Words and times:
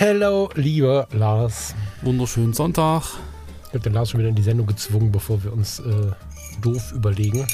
Hello, 0.00 0.48
lieber 0.54 1.08
Lars. 1.10 1.74
Wunderschönen 2.02 2.52
Sonntag. 2.52 3.02
Ich 3.64 3.68
habe 3.70 3.80
den 3.80 3.94
Lars 3.94 4.10
schon 4.10 4.20
wieder 4.20 4.28
in 4.28 4.36
die 4.36 4.44
Sendung 4.44 4.64
gezwungen, 4.68 5.10
bevor 5.10 5.42
wir 5.42 5.52
uns 5.52 5.80
äh, 5.80 6.12
doof 6.62 6.92
überlegen. 6.92 7.44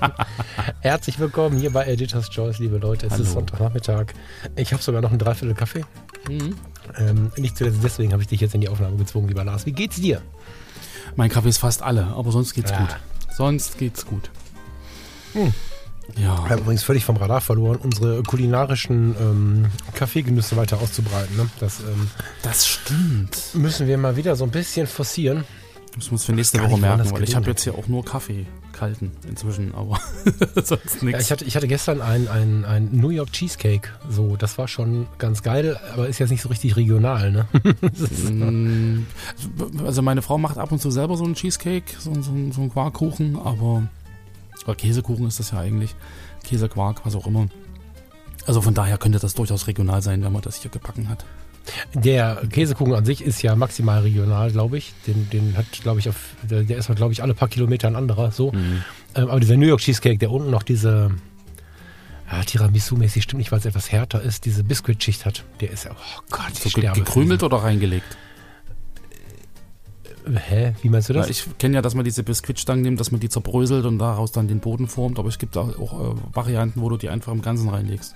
Herzlich 0.80 1.18
willkommen 1.18 1.58
hier 1.58 1.72
bei 1.72 1.86
Editor's 1.86 2.28
Choice, 2.28 2.58
liebe 2.58 2.76
Leute. 2.76 3.06
Es 3.06 3.12
Hallo. 3.14 3.22
ist 3.22 3.32
Sonntagnachmittag. 3.32 4.08
Ich 4.56 4.74
habe 4.74 4.82
sogar 4.82 5.00
noch 5.00 5.10
ein 5.10 5.18
Dreiviertel 5.18 5.54
Kaffee. 5.54 5.86
Mhm. 6.28 6.54
Ähm, 6.98 7.32
nicht 7.38 7.56
zuletzt 7.56 7.78
deswegen 7.82 8.12
habe 8.12 8.20
ich 8.20 8.28
dich 8.28 8.42
jetzt 8.42 8.54
in 8.54 8.60
die 8.60 8.68
Aufnahme 8.68 8.98
gezwungen, 8.98 9.28
lieber 9.28 9.42
Lars. 9.42 9.64
Wie 9.64 9.72
geht's 9.72 9.96
dir? 9.96 10.20
Mein 11.16 11.30
Kaffee 11.30 11.48
ist 11.48 11.56
fast 11.56 11.80
alle, 11.80 12.08
aber 12.08 12.30
sonst 12.30 12.52
geht's 12.52 12.72
Ja. 12.72 12.80
gut. 12.80 12.96
Sonst 13.34 13.78
geht's 13.78 14.04
gut. 14.04 14.28
Hm. 15.32 15.54
Ja. 16.16 16.42
Wir 16.44 16.50
haben 16.50 16.60
übrigens 16.62 16.82
völlig 16.84 17.04
vom 17.04 17.16
Radar 17.16 17.40
verloren, 17.40 17.78
unsere 17.82 18.22
kulinarischen 18.22 19.14
ähm, 19.20 19.66
Kaffeegenüsse 19.94 20.56
weiter 20.56 20.80
auszubreiten. 20.80 21.36
Ne? 21.36 21.48
Das 21.60 21.80
ähm, 21.80 22.08
Das 22.42 22.66
stimmt. 22.66 23.38
müssen 23.54 23.86
wir 23.86 23.98
mal 23.98 24.16
wieder 24.16 24.36
so 24.36 24.44
ein 24.44 24.50
bisschen 24.50 24.86
forcieren. 24.86 25.44
Müssen 25.96 26.08
wir 26.10 26.12
uns 26.14 26.24
für 26.24 26.32
nächste 26.32 26.58
Woche 26.60 26.70
nicht, 26.72 26.80
merken, 26.80 27.10
weil 27.12 27.22
ich 27.22 27.36
habe 27.36 27.46
jetzt 27.50 27.62
hier 27.62 27.74
auch 27.76 27.86
nur 27.86 28.04
Kaffee 28.04 28.46
kalten 28.72 29.12
inzwischen, 29.28 29.72
aber 29.76 30.00
sonst 30.56 30.96
Ja, 31.00 31.04
nichts. 31.04 31.22
ich, 31.22 31.30
hatte, 31.30 31.44
ich 31.44 31.54
hatte 31.54 31.68
gestern 31.68 32.00
ein, 32.00 32.26
ein, 32.26 32.64
ein 32.64 32.88
New 32.90 33.10
York 33.10 33.30
Cheesecake. 33.30 33.88
So, 34.10 34.34
das 34.36 34.58
war 34.58 34.66
schon 34.66 35.06
ganz 35.18 35.44
geil, 35.44 35.78
aber 35.92 36.08
ist 36.08 36.18
jetzt 36.18 36.30
nicht 36.30 36.42
so 36.42 36.48
richtig 36.48 36.74
regional. 36.76 37.30
Ne? 37.30 37.46
Also 39.86 40.02
meine 40.02 40.22
Frau 40.22 40.38
macht 40.38 40.58
ab 40.58 40.72
und 40.72 40.80
zu 40.80 40.90
selber 40.90 41.16
so 41.16 41.24
einen 41.24 41.34
Cheesecake, 41.34 41.84
so, 41.98 42.12
so, 42.14 42.22
so 42.50 42.60
einen 42.60 42.70
Quarkkuchen, 42.72 43.38
aber 43.38 43.84
oder 44.64 44.74
Käsekuchen 44.74 45.26
ist 45.26 45.40
das 45.40 45.50
ja 45.50 45.58
eigentlich. 45.58 45.94
Käsequark, 46.44 47.04
was 47.04 47.14
auch 47.14 47.26
immer. 47.26 47.46
Also 48.46 48.60
von 48.60 48.74
daher 48.74 48.98
könnte 48.98 49.18
das 49.18 49.34
durchaus 49.34 49.66
regional 49.66 50.02
sein, 50.02 50.22
wenn 50.22 50.32
man 50.32 50.42
das 50.42 50.56
hier 50.56 50.70
gebacken 50.70 51.08
hat. 51.08 51.24
Der 51.94 52.42
Käsekuchen 52.50 52.94
an 52.94 53.06
sich 53.06 53.24
ist 53.24 53.40
ja 53.42 53.56
maximal 53.56 54.00
regional, 54.00 54.50
glaube 54.50 54.76
ich. 54.76 54.92
Den, 55.06 55.30
den 55.30 55.56
hat, 55.56 55.66
glaube 55.82 55.98
ich, 56.00 56.08
auf, 56.08 56.16
der, 56.42 56.62
der 56.62 56.76
ist, 56.76 56.94
glaube 56.94 57.12
ich, 57.12 57.22
alle 57.22 57.34
paar 57.34 57.48
Kilometer 57.48 57.88
ein 57.88 57.96
anderer. 57.96 58.30
So. 58.32 58.52
Mhm. 58.52 58.84
Ähm, 59.14 59.28
aber 59.28 59.40
dieser 59.40 59.56
New 59.56 59.66
York 59.66 59.80
Cheesecake, 59.80 60.18
der 60.18 60.30
unten 60.30 60.50
noch 60.50 60.62
diese 60.62 61.12
ja, 62.30 62.40
Tiramisu-mäßig 62.40 63.22
stimmt 63.22 63.38
nicht, 63.38 63.52
weil 63.52 63.60
es 63.60 63.66
etwas 63.66 63.90
härter 63.90 64.20
ist, 64.20 64.44
diese 64.44 64.64
Biskuitschicht 64.64 65.24
hat, 65.24 65.44
der 65.60 65.70
ist 65.70 65.84
ja, 65.84 65.92
oh 65.92 66.20
Gott, 66.30 66.52
ich 66.52 66.72
So 66.72 66.80
ge 66.80 66.90
gekrümelt 66.92 67.42
oder 67.42 67.58
reingelegt? 67.58 68.16
Hä? 70.32 70.74
Wie 70.82 70.88
meinst 70.88 71.08
du 71.08 71.12
das? 71.12 71.26
Ja, 71.26 71.30
ich 71.30 71.58
kenne 71.58 71.74
ja, 71.74 71.82
dass 71.82 71.94
man 71.94 72.04
diese 72.04 72.22
Biskuitstangen 72.22 72.82
nimmt, 72.82 72.98
dass 73.00 73.10
man 73.10 73.20
die 73.20 73.28
zerbröselt 73.28 73.84
und 73.84 73.98
daraus 73.98 74.32
dann 74.32 74.48
den 74.48 74.60
Boden 74.60 74.88
formt, 74.88 75.18
aber 75.18 75.28
es 75.28 75.38
gibt 75.38 75.56
auch, 75.56 75.78
auch 75.78 76.12
äh, 76.14 76.14
Varianten, 76.32 76.80
wo 76.80 76.88
du 76.88 76.96
die 76.96 77.08
einfach 77.10 77.32
im 77.32 77.42
Ganzen 77.42 77.68
reinlegst. 77.68 78.14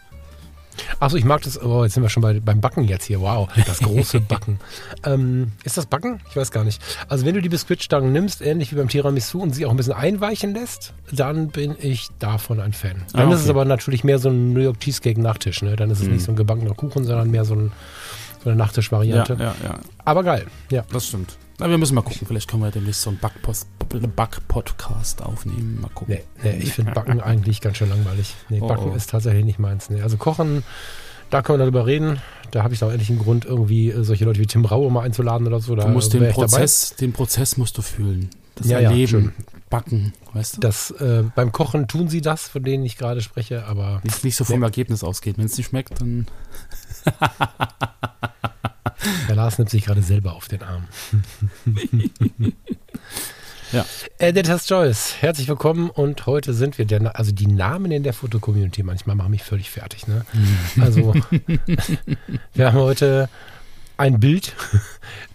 Achso, 1.00 1.16
ich 1.16 1.24
mag 1.24 1.42
das. 1.42 1.60
Oh, 1.60 1.82
jetzt 1.82 1.94
sind 1.94 2.04
wir 2.04 2.08
schon 2.08 2.22
bei, 2.22 2.38
beim 2.38 2.60
Backen 2.60 2.84
jetzt 2.84 3.04
hier. 3.04 3.20
Wow, 3.20 3.48
das 3.66 3.80
große 3.80 4.20
Backen. 4.28 4.60
ähm, 5.04 5.50
ist 5.64 5.76
das 5.76 5.86
Backen? 5.86 6.20
Ich 6.30 6.36
weiß 6.36 6.52
gar 6.52 6.62
nicht. 6.62 6.80
Also 7.08 7.26
wenn 7.26 7.34
du 7.34 7.42
die 7.42 7.48
Biskuitstangen 7.48 8.12
nimmst, 8.12 8.40
ähnlich 8.42 8.70
wie 8.72 8.76
beim 8.76 8.88
Tiramisu 8.88 9.40
und 9.42 9.54
sie 9.56 9.66
auch 9.66 9.70
ein 9.72 9.76
bisschen 9.76 9.94
einweichen 9.94 10.54
lässt, 10.54 10.94
dann 11.10 11.48
bin 11.48 11.74
ich 11.80 12.08
davon 12.20 12.60
ein 12.60 12.72
Fan. 12.72 13.02
Dann 13.12 13.28
Ah, 13.28 13.32
ist 13.34 13.40
es 13.40 13.46
okay. 13.46 13.50
aber 13.50 13.64
natürlich 13.64 14.04
mehr 14.04 14.20
so 14.20 14.28
ein 14.28 14.52
New 14.52 14.60
York 14.60 14.78
Cheesecake 14.78 15.20
Nachtisch. 15.20 15.62
Ne? 15.62 15.74
Dann 15.74 15.90
ist 15.90 15.98
es 15.98 16.06
Mhm. 16.06 16.12
nicht 16.12 16.24
so 16.24 16.30
ein 16.32 16.36
gebackener 16.36 16.74
Kuchen, 16.74 17.04
sondern 17.04 17.28
mehr 17.32 17.44
so, 17.44 17.54
ein, 17.56 17.72
so 18.44 18.48
eine 18.48 18.58
Ja, 18.58 18.64
Nachtischvariante. 18.64 19.32
ja, 19.38 19.54
ja, 19.64 19.80
Aber 20.04 20.22
geil. 20.22 20.46
Ja. 20.70 20.84
das 20.92 21.08
stimmt. 21.08 21.36
Na, 21.60 21.68
wir 21.68 21.78
müssen 21.78 21.94
mal 21.96 22.02
gucken, 22.02 22.26
vielleicht 22.26 22.48
können 22.48 22.62
wir 22.62 22.70
demnächst 22.70 23.02
so 23.02 23.10
einen 23.10 23.18
Backpost- 23.18 23.66
einen 23.92 24.12
Back-Podcast 24.12 25.22
aufnehmen. 25.22 25.80
Mal 25.80 25.90
gucken. 25.94 26.14
Nee, 26.14 26.24
nee 26.50 26.58
ich 26.62 26.72
finde 26.74 26.92
Backen 26.92 27.20
eigentlich 27.20 27.60
ganz 27.60 27.78
schön 27.78 27.88
langweilig. 27.88 28.34
Nee, 28.48 28.60
Oh, 28.60 28.68
Backen 28.68 28.90
oh. 28.90 28.94
ist 28.94 29.10
tatsächlich 29.10 29.44
nicht 29.44 29.58
meins. 29.58 29.90
Nee. 29.90 30.02
Also 30.02 30.18
Kochen, 30.18 30.62
da 31.30 31.42
können 31.42 31.58
wir 31.58 31.64
darüber 31.64 31.86
reden. 31.86 32.20
Da 32.52 32.62
habe 32.62 32.74
ich 32.74 32.84
auch 32.84 32.90
endlich 32.90 33.10
einen 33.10 33.18
Grund, 33.18 33.44
irgendwie 33.44 33.90
äh, 33.90 34.04
solche 34.04 34.24
Leute 34.24 34.40
wie 34.40 34.46
Tim 34.46 34.64
Raue 34.66 34.90
mal 34.92 35.02
einzuladen 35.02 35.46
oder 35.46 35.58
so. 35.60 35.74
Da 35.74 35.84
Du 35.84 35.88
musst 35.90 36.12
den. 36.12 36.30
Prozess, 36.30 36.94
den 36.94 37.12
Prozess 37.12 37.56
musst 37.56 37.76
du 37.76 37.82
fühlen. 37.82 38.30
Das 38.54 38.66
Ja, 38.68 38.78
ja, 38.80 38.90
Erleben, 38.90 39.08
schön. 39.08 39.32
Backen, 39.70 40.12
weißt 40.34 40.56
du? 40.56 40.60
Das, 40.60 40.90
äh, 40.92 41.24
beim 41.34 41.50
Kochen 41.52 41.88
tun 41.88 42.08
sie 42.08 42.20
das, 42.20 42.48
von 42.48 42.62
denen 42.62 42.84
ich 42.84 42.96
gerade 42.98 43.20
spreche, 43.20 43.64
aber 43.66 44.00
Nicht, 44.04 44.24
nicht 44.24 44.36
so 44.36 44.44
vom 44.44 44.62
Ergebnis 44.62 45.02
ausgeht. 45.04 45.38
Wenn 45.38 45.46
es 45.46 45.56
nicht 45.56 45.68
schmeckt, 45.68 46.00
dann 46.00 46.26
Lars 49.48 49.56
nimmt 49.56 49.70
sich 49.70 49.86
gerade 49.86 50.02
selber 50.02 50.34
auf 50.34 50.46
den 50.48 50.62
Arm. 50.62 50.88
Ja. 53.70 53.84
Editor's 54.16 54.66
Choice, 54.66 55.16
herzlich 55.20 55.46
willkommen 55.46 55.90
und 55.90 56.24
heute 56.24 56.54
sind 56.54 56.78
wir, 56.78 56.86
der, 56.86 57.18
also 57.18 57.32
die 57.32 57.46
Namen 57.46 57.90
in 57.90 58.02
der 58.02 58.14
Foto-Community 58.14 58.82
manchmal 58.82 59.14
machen 59.14 59.32
mich 59.32 59.42
völlig 59.42 59.68
fertig. 59.68 60.06
Ne? 60.06 60.24
Also 60.80 61.12
wir 62.54 62.66
haben 62.66 62.78
heute 62.78 63.28
ein 63.98 64.20
Bild 64.20 64.54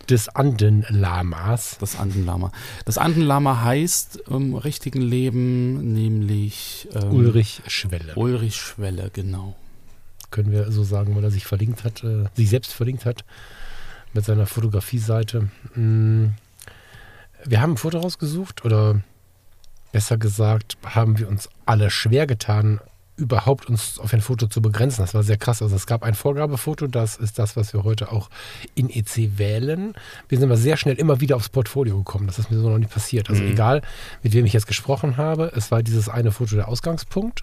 des 0.10 0.30
Anden-Lamas. 0.30 1.78
das 1.80 2.00
Andenlama. 2.00 2.52
Das 2.86 2.98
Andenlama 2.98 3.62
heißt 3.62 4.24
im 4.28 4.56
richtigen 4.56 5.02
Leben 5.02 5.94
nämlich 5.94 6.88
ähm, 6.96 7.12
Ulrich 7.12 7.62
Schwelle. 7.68 8.16
Ulrich 8.16 8.56
Schwelle, 8.56 9.12
genau. 9.14 9.56
Können 10.32 10.52
wir 10.52 10.72
so 10.72 10.84
sagen, 10.84 11.16
weil 11.16 11.24
er 11.24 11.30
sich 11.30 11.46
verlinkt 11.46 11.84
hat, 11.84 12.04
äh, 12.04 12.26
sich 12.34 12.50
selbst 12.50 12.74
verlinkt 12.74 13.06
hat 13.06 13.24
mit 14.14 14.26
seiner 14.26 14.46
Fotografie-Seite. 14.46 15.50
Mm, 15.76 16.28
Wir 17.46 17.62
haben 17.62 17.74
ein 17.74 17.78
Foto 17.78 18.00
rausgesucht 18.00 18.64
oder 18.64 19.02
besser 19.92 20.18
gesagt, 20.18 20.78
haben 20.86 21.20
wir 21.20 21.28
uns 21.28 21.50
alle 21.66 21.90
schwer 21.90 22.26
getan, 22.26 22.80
überhaupt 23.16 23.68
uns 23.70 24.00
auf 24.00 24.12
ein 24.14 24.22
Foto 24.22 24.48
zu 24.48 24.62
begrenzen. 24.62 25.02
Das 25.04 25.14
war 25.14 25.22
sehr 25.24 25.38
krass. 25.38 25.62
Also 25.62 25.76
es 25.76 25.86
gab 25.86 26.02
ein 26.04 26.16
Vorgabefoto, 26.16 26.88
das 26.88 27.16
ist 27.16 27.38
das, 27.38 27.56
was 27.56 27.74
wir 27.74 27.84
heute 27.84 28.12
auch 28.12 28.30
in 28.74 28.90
EC 28.90 29.38
wählen. 29.38 29.94
Wir 30.30 30.40
sind 30.40 30.48
aber 30.50 30.58
sehr 30.58 30.78
schnell 30.78 30.96
immer 30.96 31.20
wieder 31.22 31.36
aufs 31.36 31.50
Portfolio 31.50 31.98
gekommen. 31.98 32.26
Das 32.28 32.40
ist 32.40 32.50
mir 32.50 32.58
so 32.60 32.70
noch 32.70 32.80
nicht 32.80 32.92
passiert. 32.92 33.30
Also 33.30 33.44
Mhm. 33.44 33.52
egal, 33.52 33.82
mit 34.24 34.34
wem 34.34 34.46
ich 34.46 34.54
jetzt 34.54 34.66
gesprochen 34.68 35.18
habe, 35.18 35.52
es 35.56 35.70
war 35.70 35.84
dieses 35.84 36.10
eine 36.10 36.32
Foto 36.32 36.56
der 36.56 36.68
Ausgangspunkt. 36.70 37.42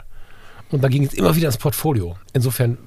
Und 0.71 0.83
dann 0.83 0.91
ging 0.91 1.05
es 1.05 1.15
immer 1.15 1.37
wieder 1.37 1.47
ins 1.47 1.59
Portfolio. 1.59 2.17
Insofern 2.33 2.79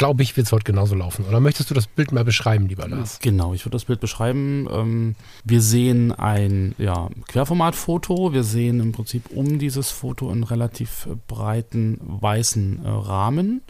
glaube 0.00 0.22
ich, 0.22 0.34
wird 0.34 0.46
es 0.46 0.52
heute 0.52 0.64
genauso 0.64 0.94
laufen. 0.94 1.26
Oder 1.26 1.40
möchtest 1.40 1.68
du 1.68 1.74
das 1.74 1.86
Bild 1.86 2.10
mal 2.10 2.24
beschreiben, 2.24 2.68
lieber 2.68 2.88
Lars? 2.88 3.18
Genau, 3.20 3.52
ich 3.52 3.66
würde 3.66 3.74
das 3.74 3.84
Bild 3.84 4.00
beschreiben. 4.00 4.66
Ähm, 4.72 5.14
wir 5.44 5.60
sehen 5.60 6.10
ein 6.10 6.74
ja, 6.78 7.10
Querformatfoto. 7.28 8.32
Wir 8.32 8.42
sehen 8.42 8.80
im 8.80 8.92
Prinzip 8.92 9.24
um 9.28 9.58
dieses 9.58 9.90
Foto 9.90 10.30
einen 10.30 10.44
relativ 10.44 11.04
äh, 11.04 11.16
breiten 11.28 11.98
weißen 12.00 12.82
äh, 12.82 12.88
Rahmen. 12.88 13.60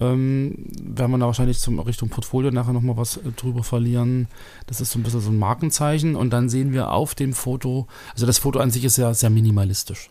Ähm, 0.00 0.66
werden 0.82 1.12
wir 1.12 1.18
da 1.18 1.26
wahrscheinlich 1.26 1.60
zum 1.60 1.78
Richtung 1.78 2.08
Portfolio 2.08 2.50
nachher 2.50 2.72
nochmal 2.72 2.96
was 2.96 3.18
äh, 3.18 3.30
drüber 3.36 3.62
verlieren. 3.62 4.26
Das 4.66 4.80
ist 4.80 4.90
so 4.90 4.98
ein 4.98 5.04
bisschen 5.04 5.20
so 5.20 5.30
ein 5.30 5.38
Markenzeichen. 5.38 6.16
Und 6.16 6.30
dann 6.30 6.48
sehen 6.48 6.72
wir 6.72 6.90
auf 6.90 7.14
dem 7.14 7.32
Foto, 7.32 7.86
also 8.12 8.26
das 8.26 8.38
Foto 8.38 8.58
an 8.58 8.72
sich 8.72 8.82
ist 8.82 8.96
ja 8.96 9.14
sehr 9.14 9.30
minimalistisch. 9.30 10.10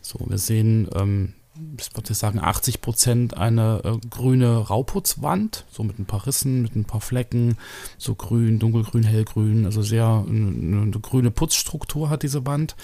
So, 0.00 0.18
wir 0.28 0.38
sehen, 0.38 0.88
ähm, 0.96 1.34
ich 1.78 1.94
würde 1.94 2.14
sagen, 2.14 2.38
80 2.38 2.80
Prozent 2.80 3.36
eine 3.36 3.82
äh, 3.84 4.08
grüne 4.08 4.56
Rauputzwand, 4.56 5.66
so 5.70 5.82
mit 5.82 5.98
ein 5.98 6.06
paar 6.06 6.26
Rissen, 6.26 6.62
mit 6.62 6.74
ein 6.74 6.84
paar 6.84 7.00
Flecken, 7.00 7.56
so 7.98 8.14
grün, 8.14 8.58
dunkelgrün, 8.58 9.02
hellgrün, 9.02 9.66
also 9.66 9.82
sehr 9.82 10.24
eine, 10.26 10.82
eine 10.82 11.00
grüne 11.00 11.30
Putzstruktur 11.30 12.08
hat 12.08 12.22
diese 12.22 12.46
Wand. 12.46 12.74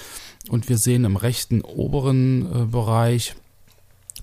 Und 0.49 0.69
wir 0.69 0.79
sehen 0.79 1.05
im 1.05 1.17
rechten 1.17 1.63
oberen 1.63 2.47
äh, 2.47 2.65
Bereich 2.67 3.35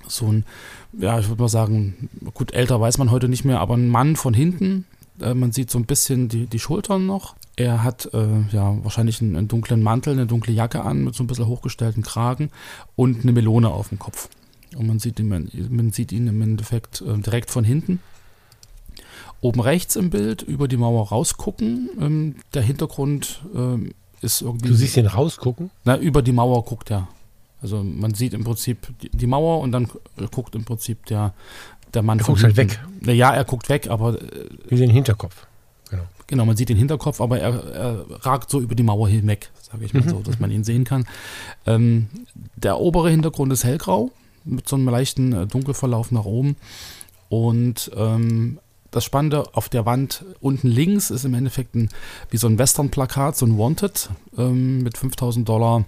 so 0.07 0.27
ein, 0.27 0.45
ja, 0.93 1.19
ich 1.19 1.27
würde 1.29 1.41
mal 1.41 1.49
sagen, 1.49 2.09
gut, 2.33 2.53
älter 2.53 2.79
weiß 2.79 2.97
man 2.99 3.11
heute 3.11 3.29
nicht 3.29 3.45
mehr, 3.45 3.59
aber 3.59 3.75
ein 3.75 3.89
Mann 3.89 4.15
von 4.15 4.33
hinten. 4.33 4.85
Äh, 5.19 5.33
man 5.33 5.51
sieht 5.51 5.71
so 5.71 5.79
ein 5.79 5.85
bisschen 5.85 6.29
die, 6.29 6.45
die 6.45 6.59
Schultern 6.59 7.05
noch. 7.05 7.35
Er 7.55 7.83
hat 7.83 8.09
äh, 8.13 8.41
ja 8.51 8.77
wahrscheinlich 8.83 9.21
einen, 9.21 9.35
einen 9.35 9.47
dunklen 9.47 9.81
Mantel, 9.81 10.13
eine 10.13 10.27
dunkle 10.27 10.53
Jacke 10.53 10.83
an 10.83 11.03
mit 11.03 11.15
so 11.15 11.23
ein 11.23 11.27
bisschen 11.27 11.47
hochgestellten 11.47 12.03
Kragen 12.03 12.51
und 12.95 13.23
eine 13.23 13.31
Melone 13.31 13.69
auf 13.69 13.89
dem 13.89 13.99
Kopf. 13.99 14.29
Und 14.75 14.87
man 14.87 14.99
sieht 14.99 15.19
ihn, 15.19 15.29
man, 15.29 15.91
sieht 15.91 16.11
ihn 16.11 16.27
im 16.27 16.41
Endeffekt 16.41 17.01
äh, 17.01 17.17
direkt 17.17 17.49
von 17.51 17.63
hinten. 17.63 17.99
Oben 19.41 19.59
rechts 19.59 19.95
im 19.95 20.09
Bild 20.09 20.41
über 20.41 20.67
die 20.67 20.77
Mauer 20.77 21.09
rausgucken. 21.09 21.89
Ähm, 21.99 22.35
der 22.53 22.61
Hintergrund 22.61 23.41
ähm, 23.55 23.93
ist 24.21 24.41
irgendwie. 24.41 24.67
Du 24.67 24.73
siehst 24.73 24.97
ihn 24.97 25.07
rausgucken. 25.07 25.69
Na, 25.83 25.97
über 25.97 26.21
die 26.21 26.31
Mauer 26.31 26.65
guckt 26.65 26.91
er. 26.91 27.07
Also 27.61 27.83
man 27.83 28.13
sieht 28.13 28.33
im 28.33 28.43
Prinzip 28.43 28.87
die, 29.01 29.09
die 29.09 29.27
Mauer 29.27 29.61
und 29.61 29.71
dann 29.71 29.85
äh, 30.17 30.27
guckt 30.31 30.55
im 30.55 30.65
Prinzip 30.65 31.05
der, 31.05 31.33
der 31.93 32.01
Mann 32.01 32.19
Er 32.19 32.25
guckt 32.25 32.43
halt 32.43 32.57
weg. 32.57 32.79
Na 33.01 33.11
Ja, 33.11 33.33
er 33.33 33.45
guckt 33.45 33.69
weg, 33.69 33.87
aber 33.89 34.21
äh, 34.21 34.49
sehen 34.69 34.79
den 34.79 34.89
Hinterkopf. 34.89 35.47
Genau, 36.27 36.45
man 36.45 36.57
sieht 36.57 36.69
den 36.69 36.77
Hinterkopf, 36.77 37.21
aber 37.21 37.39
er, 37.39 37.53
er 37.71 38.05
ragt 38.25 38.49
so 38.49 38.59
über 38.59 38.73
die 38.73 38.83
Mauer 38.83 39.07
hinweg, 39.07 39.51
sage 39.61 39.85
ich 39.85 39.93
mal 39.93 40.07
so, 40.09 40.19
dass 40.21 40.39
man 40.39 40.49
ihn 40.49 40.63
sehen 40.63 40.83
kann. 40.83 41.05
Ähm, 41.67 42.07
der 42.55 42.79
obere 42.79 43.11
Hintergrund 43.11 43.53
ist 43.53 43.63
hellgrau, 43.63 44.11
mit 44.45 44.69
so 44.69 44.75
einem 44.75 44.87
leichten 44.87 45.33
äh, 45.33 45.47
Dunkelverlauf 45.47 46.11
nach 46.11 46.25
oben. 46.25 46.55
Und 47.29 47.91
ähm, 47.95 48.59
das 48.91 49.03
Spannende 49.03 49.43
auf 49.53 49.67
der 49.67 49.85
Wand 49.85 50.23
unten 50.39 50.67
links 50.67 51.09
ist 51.09 51.25
im 51.25 51.33
Endeffekt 51.33 51.75
ein, 51.75 51.89
wie 52.29 52.37
so 52.37 52.47
ein 52.47 52.57
Western-Plakat, 52.57 53.35
so 53.35 53.45
ein 53.45 53.57
Wanted 53.57 54.09
ähm, 54.37 54.83
mit 54.83 54.97
5000 54.97 55.47
Dollar 55.47 55.85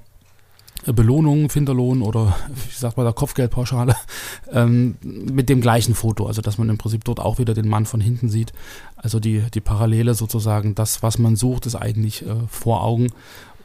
Belohnung, 0.85 1.49
Finderlohn 1.49 2.01
oder 2.01 2.35
wie 2.49 2.75
sagt 2.75 2.97
man 2.97 3.05
da, 3.05 3.11
Kopfgeldpauschale 3.11 3.95
ähm, 4.51 4.97
mit 5.01 5.49
dem 5.49 5.61
gleichen 5.61 5.95
Foto. 5.95 6.27
Also 6.27 6.41
dass 6.41 6.57
man 6.57 6.69
im 6.69 6.77
Prinzip 6.77 7.03
dort 7.03 7.19
auch 7.19 7.39
wieder 7.39 7.53
den 7.53 7.67
Mann 7.67 7.85
von 7.85 8.01
hinten 8.01 8.29
sieht. 8.29 8.53
Also 8.95 9.19
die, 9.19 9.41
die 9.53 9.61
Parallele 9.61 10.13
sozusagen, 10.13 10.75
das, 10.75 11.03
was 11.03 11.17
man 11.17 11.35
sucht, 11.35 11.65
ist 11.65 11.75
eigentlich 11.75 12.25
äh, 12.25 12.35
vor 12.49 12.83
Augen 12.83 13.07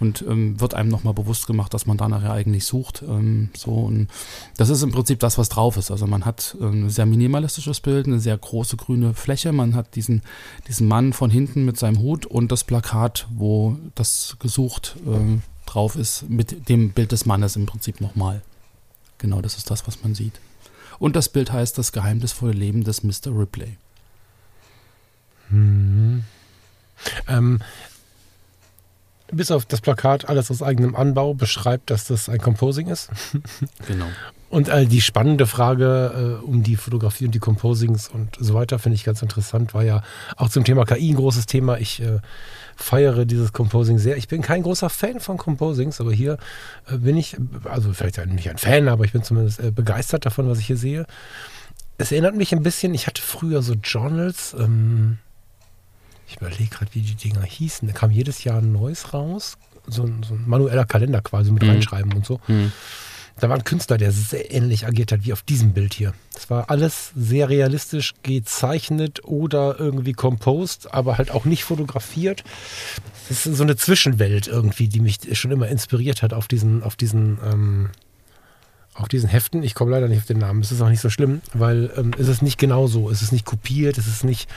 und 0.02 0.22
ähm, 0.28 0.60
wird 0.60 0.74
einem 0.74 0.90
nochmal 0.90 1.14
bewusst 1.14 1.46
gemacht, 1.46 1.72
dass 1.72 1.86
man 1.86 1.96
da 1.96 2.08
nachher 2.08 2.32
eigentlich 2.32 2.66
sucht. 2.66 3.02
Ähm, 3.02 3.50
so 3.56 3.70
und 3.70 4.08
das 4.56 4.68
ist 4.68 4.82
im 4.82 4.90
Prinzip 4.90 5.20
das, 5.20 5.38
was 5.38 5.48
drauf 5.48 5.76
ist. 5.76 5.92
Also 5.92 6.08
man 6.08 6.24
hat 6.24 6.56
ein 6.60 6.90
sehr 6.90 7.06
minimalistisches 7.06 7.80
Bild, 7.80 8.06
eine 8.06 8.18
sehr 8.18 8.36
große 8.36 8.76
grüne 8.76 9.14
Fläche. 9.14 9.52
Man 9.52 9.76
hat 9.76 9.94
diesen, 9.94 10.22
diesen 10.66 10.88
Mann 10.88 11.12
von 11.12 11.30
hinten 11.30 11.64
mit 11.64 11.78
seinem 11.78 12.00
Hut 12.00 12.26
und 12.26 12.50
das 12.50 12.64
Plakat, 12.64 13.28
wo 13.30 13.78
das 13.94 14.36
gesucht 14.40 14.96
äh, 15.06 15.38
drauf 15.70 15.94
ist, 15.94 16.28
mit 16.28 16.68
dem 16.68 16.90
Bild 16.90 17.12
des 17.12 17.24
Mannes 17.24 17.54
im 17.54 17.66
Prinzip 17.66 18.00
nochmal. 18.00 18.42
Genau, 19.18 19.40
das 19.40 19.56
ist 19.56 19.70
das, 19.70 19.86
was 19.86 20.02
man 20.02 20.16
sieht. 20.16 20.40
Und 20.98 21.14
das 21.14 21.28
Bild 21.28 21.52
heißt 21.52 21.78
Das 21.78 21.92
geheimnisvolle 21.92 22.52
Leben 22.52 22.82
des 22.82 23.04
Mr. 23.04 23.28
Ripley. 23.28 23.76
Mhm. 25.48 26.24
Ähm, 27.28 27.60
bis 29.32 29.50
auf 29.50 29.66
das 29.66 29.80
Plakat 29.80 30.28
alles 30.28 30.50
aus 30.50 30.62
eigenem 30.62 30.94
Anbau 30.94 31.34
beschreibt, 31.34 31.90
dass 31.90 32.06
das 32.06 32.28
ein 32.28 32.38
Composing 32.38 32.88
ist. 32.88 33.10
Genau. 33.86 34.06
Und 34.48 34.68
äh, 34.68 34.84
die 34.84 35.00
spannende 35.00 35.46
Frage 35.46 36.38
äh, 36.42 36.44
um 36.44 36.62
die 36.62 36.76
Fotografie 36.76 37.24
und 37.24 37.34
die 37.34 37.38
Composings 37.38 38.08
und 38.08 38.36
so 38.38 38.52
weiter 38.52 38.78
finde 38.78 38.96
ich 38.96 39.04
ganz 39.04 39.22
interessant. 39.22 39.72
War 39.72 39.82
ja 39.82 40.02
auch 40.36 40.50
zum 40.50 40.62
Thema 40.62 40.84
KI 40.84 41.10
ein 41.10 41.16
großes 41.16 41.46
Thema. 41.46 41.78
Ich 41.78 42.02
äh, 42.02 42.18
feiere 42.76 43.24
dieses 43.24 43.54
Composing 43.54 43.98
sehr. 43.98 44.18
Ich 44.18 44.28
bin 44.28 44.42
kein 44.42 44.62
großer 44.62 44.90
Fan 44.90 45.20
von 45.20 45.38
Composings, 45.38 46.02
aber 46.02 46.12
hier 46.12 46.36
äh, 46.86 46.98
bin 46.98 47.16
ich, 47.16 47.38
also 47.64 47.94
vielleicht 47.94 48.24
nicht 48.26 48.50
ein 48.50 48.58
Fan, 48.58 48.88
aber 48.88 49.06
ich 49.06 49.12
bin 49.12 49.22
zumindest 49.22 49.58
äh, 49.58 49.70
begeistert 49.70 50.26
davon, 50.26 50.46
was 50.50 50.58
ich 50.58 50.66
hier 50.66 50.76
sehe. 50.76 51.06
Es 51.96 52.12
erinnert 52.12 52.36
mich 52.36 52.52
ein 52.52 52.62
bisschen, 52.62 52.92
ich 52.92 53.06
hatte 53.06 53.22
früher 53.22 53.62
so 53.62 53.72
Journals, 53.72 54.54
ähm, 54.58 55.16
ich 56.32 56.40
überlege 56.40 56.66
gerade, 56.66 56.94
wie 56.94 57.02
die 57.02 57.14
Dinger 57.14 57.42
hießen. 57.42 57.86
Da 57.88 57.94
kam 57.94 58.10
jedes 58.10 58.44
Jahr 58.44 58.58
ein 58.58 58.72
neues 58.72 59.12
raus. 59.12 59.56
So 59.86 60.04
ein, 60.04 60.22
so 60.22 60.34
ein 60.34 60.44
manueller 60.46 60.84
Kalender 60.84 61.20
quasi 61.20 61.50
mit 61.50 61.62
mhm. 61.62 61.70
reinschreiben 61.70 62.12
und 62.12 62.24
so. 62.24 62.40
Mhm. 62.46 62.72
Da 63.40 63.48
war 63.48 63.56
ein 63.56 63.64
Künstler, 63.64 63.98
der 63.98 64.12
sehr 64.12 64.52
ähnlich 64.52 64.86
agiert 64.86 65.10
hat 65.10 65.24
wie 65.24 65.32
auf 65.32 65.42
diesem 65.42 65.72
Bild 65.72 65.94
hier. 65.94 66.12
Das 66.34 66.50
war 66.50 66.70
alles 66.70 67.12
sehr 67.16 67.48
realistisch 67.48 68.12
gezeichnet 68.22 69.24
oder 69.24 69.76
irgendwie 69.78 70.12
composed, 70.12 70.92
aber 70.92 71.18
halt 71.18 71.30
auch 71.30 71.44
nicht 71.44 71.64
fotografiert. 71.64 72.44
Das 73.28 73.46
ist 73.46 73.56
so 73.56 73.62
eine 73.62 73.76
Zwischenwelt 73.76 74.46
irgendwie, 74.48 74.88
die 74.88 75.00
mich 75.00 75.18
schon 75.32 75.50
immer 75.50 75.68
inspiriert 75.68 76.22
hat 76.22 76.34
auf 76.34 76.46
diesen, 76.46 76.82
auf 76.82 76.94
diesen, 76.94 77.38
ähm, 77.44 77.90
auf 78.94 79.08
diesen 79.08 79.28
Heften. 79.28 79.62
Ich 79.62 79.74
komme 79.74 79.90
leider 79.90 80.08
nicht 80.08 80.18
auf 80.18 80.26
den 80.26 80.38
Namen. 80.38 80.60
Es 80.60 80.70
ist 80.70 80.82
auch 80.82 80.90
nicht 80.90 81.00
so 81.00 81.10
schlimm, 81.10 81.40
weil 81.54 81.90
ähm, 81.96 82.12
es 82.18 82.28
ist 82.28 82.42
nicht 82.42 82.58
genau 82.58 82.86
so. 82.86 83.10
Es 83.10 83.22
ist 83.22 83.32
nicht 83.32 83.46
kopiert, 83.46 83.96
es 83.96 84.06
ist 84.06 84.24
nicht 84.24 84.48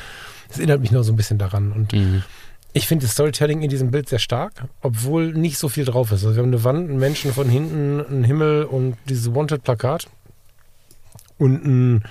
das 0.47 0.57
erinnert 0.57 0.81
mich 0.81 0.91
nur 0.91 1.03
so 1.03 1.11
ein 1.11 1.15
bisschen 1.15 1.37
daran. 1.37 1.71
Und 1.71 1.93
mhm. 1.93 2.23
ich 2.73 2.87
finde 2.87 3.05
das 3.05 3.13
Storytelling 3.13 3.61
in 3.61 3.69
diesem 3.69 3.91
Bild 3.91 4.09
sehr 4.09 4.19
stark, 4.19 4.65
obwohl 4.81 5.33
nicht 5.33 5.57
so 5.57 5.69
viel 5.69 5.85
drauf 5.85 6.11
ist. 6.11 6.23
Also 6.23 6.35
wir 6.35 6.43
haben 6.43 6.49
eine 6.49 6.63
Wand, 6.63 6.89
einen 6.89 6.99
Menschen 6.99 7.33
von 7.33 7.49
hinten, 7.49 8.05
einen 8.05 8.23
Himmel 8.23 8.65
und 8.65 8.97
dieses 9.09 9.33
Wanted-Plakat 9.33 10.07
und 11.37 11.65
ein 11.65 12.03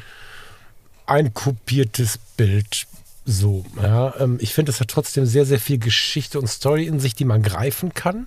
einkopiertes 1.06 2.18
Bild. 2.36 2.86
So, 3.24 3.64
ja. 3.80 4.14
Ähm, 4.18 4.38
ich 4.40 4.52
finde, 4.54 4.70
es 4.70 4.80
hat 4.80 4.88
trotzdem 4.88 5.26
sehr, 5.26 5.46
sehr 5.46 5.58
viel 5.58 5.78
Geschichte 5.78 6.38
und 6.38 6.46
Story 6.46 6.86
in 6.86 7.00
sich, 7.00 7.14
die 7.14 7.24
man 7.24 7.42
greifen 7.42 7.94
kann. 7.94 8.26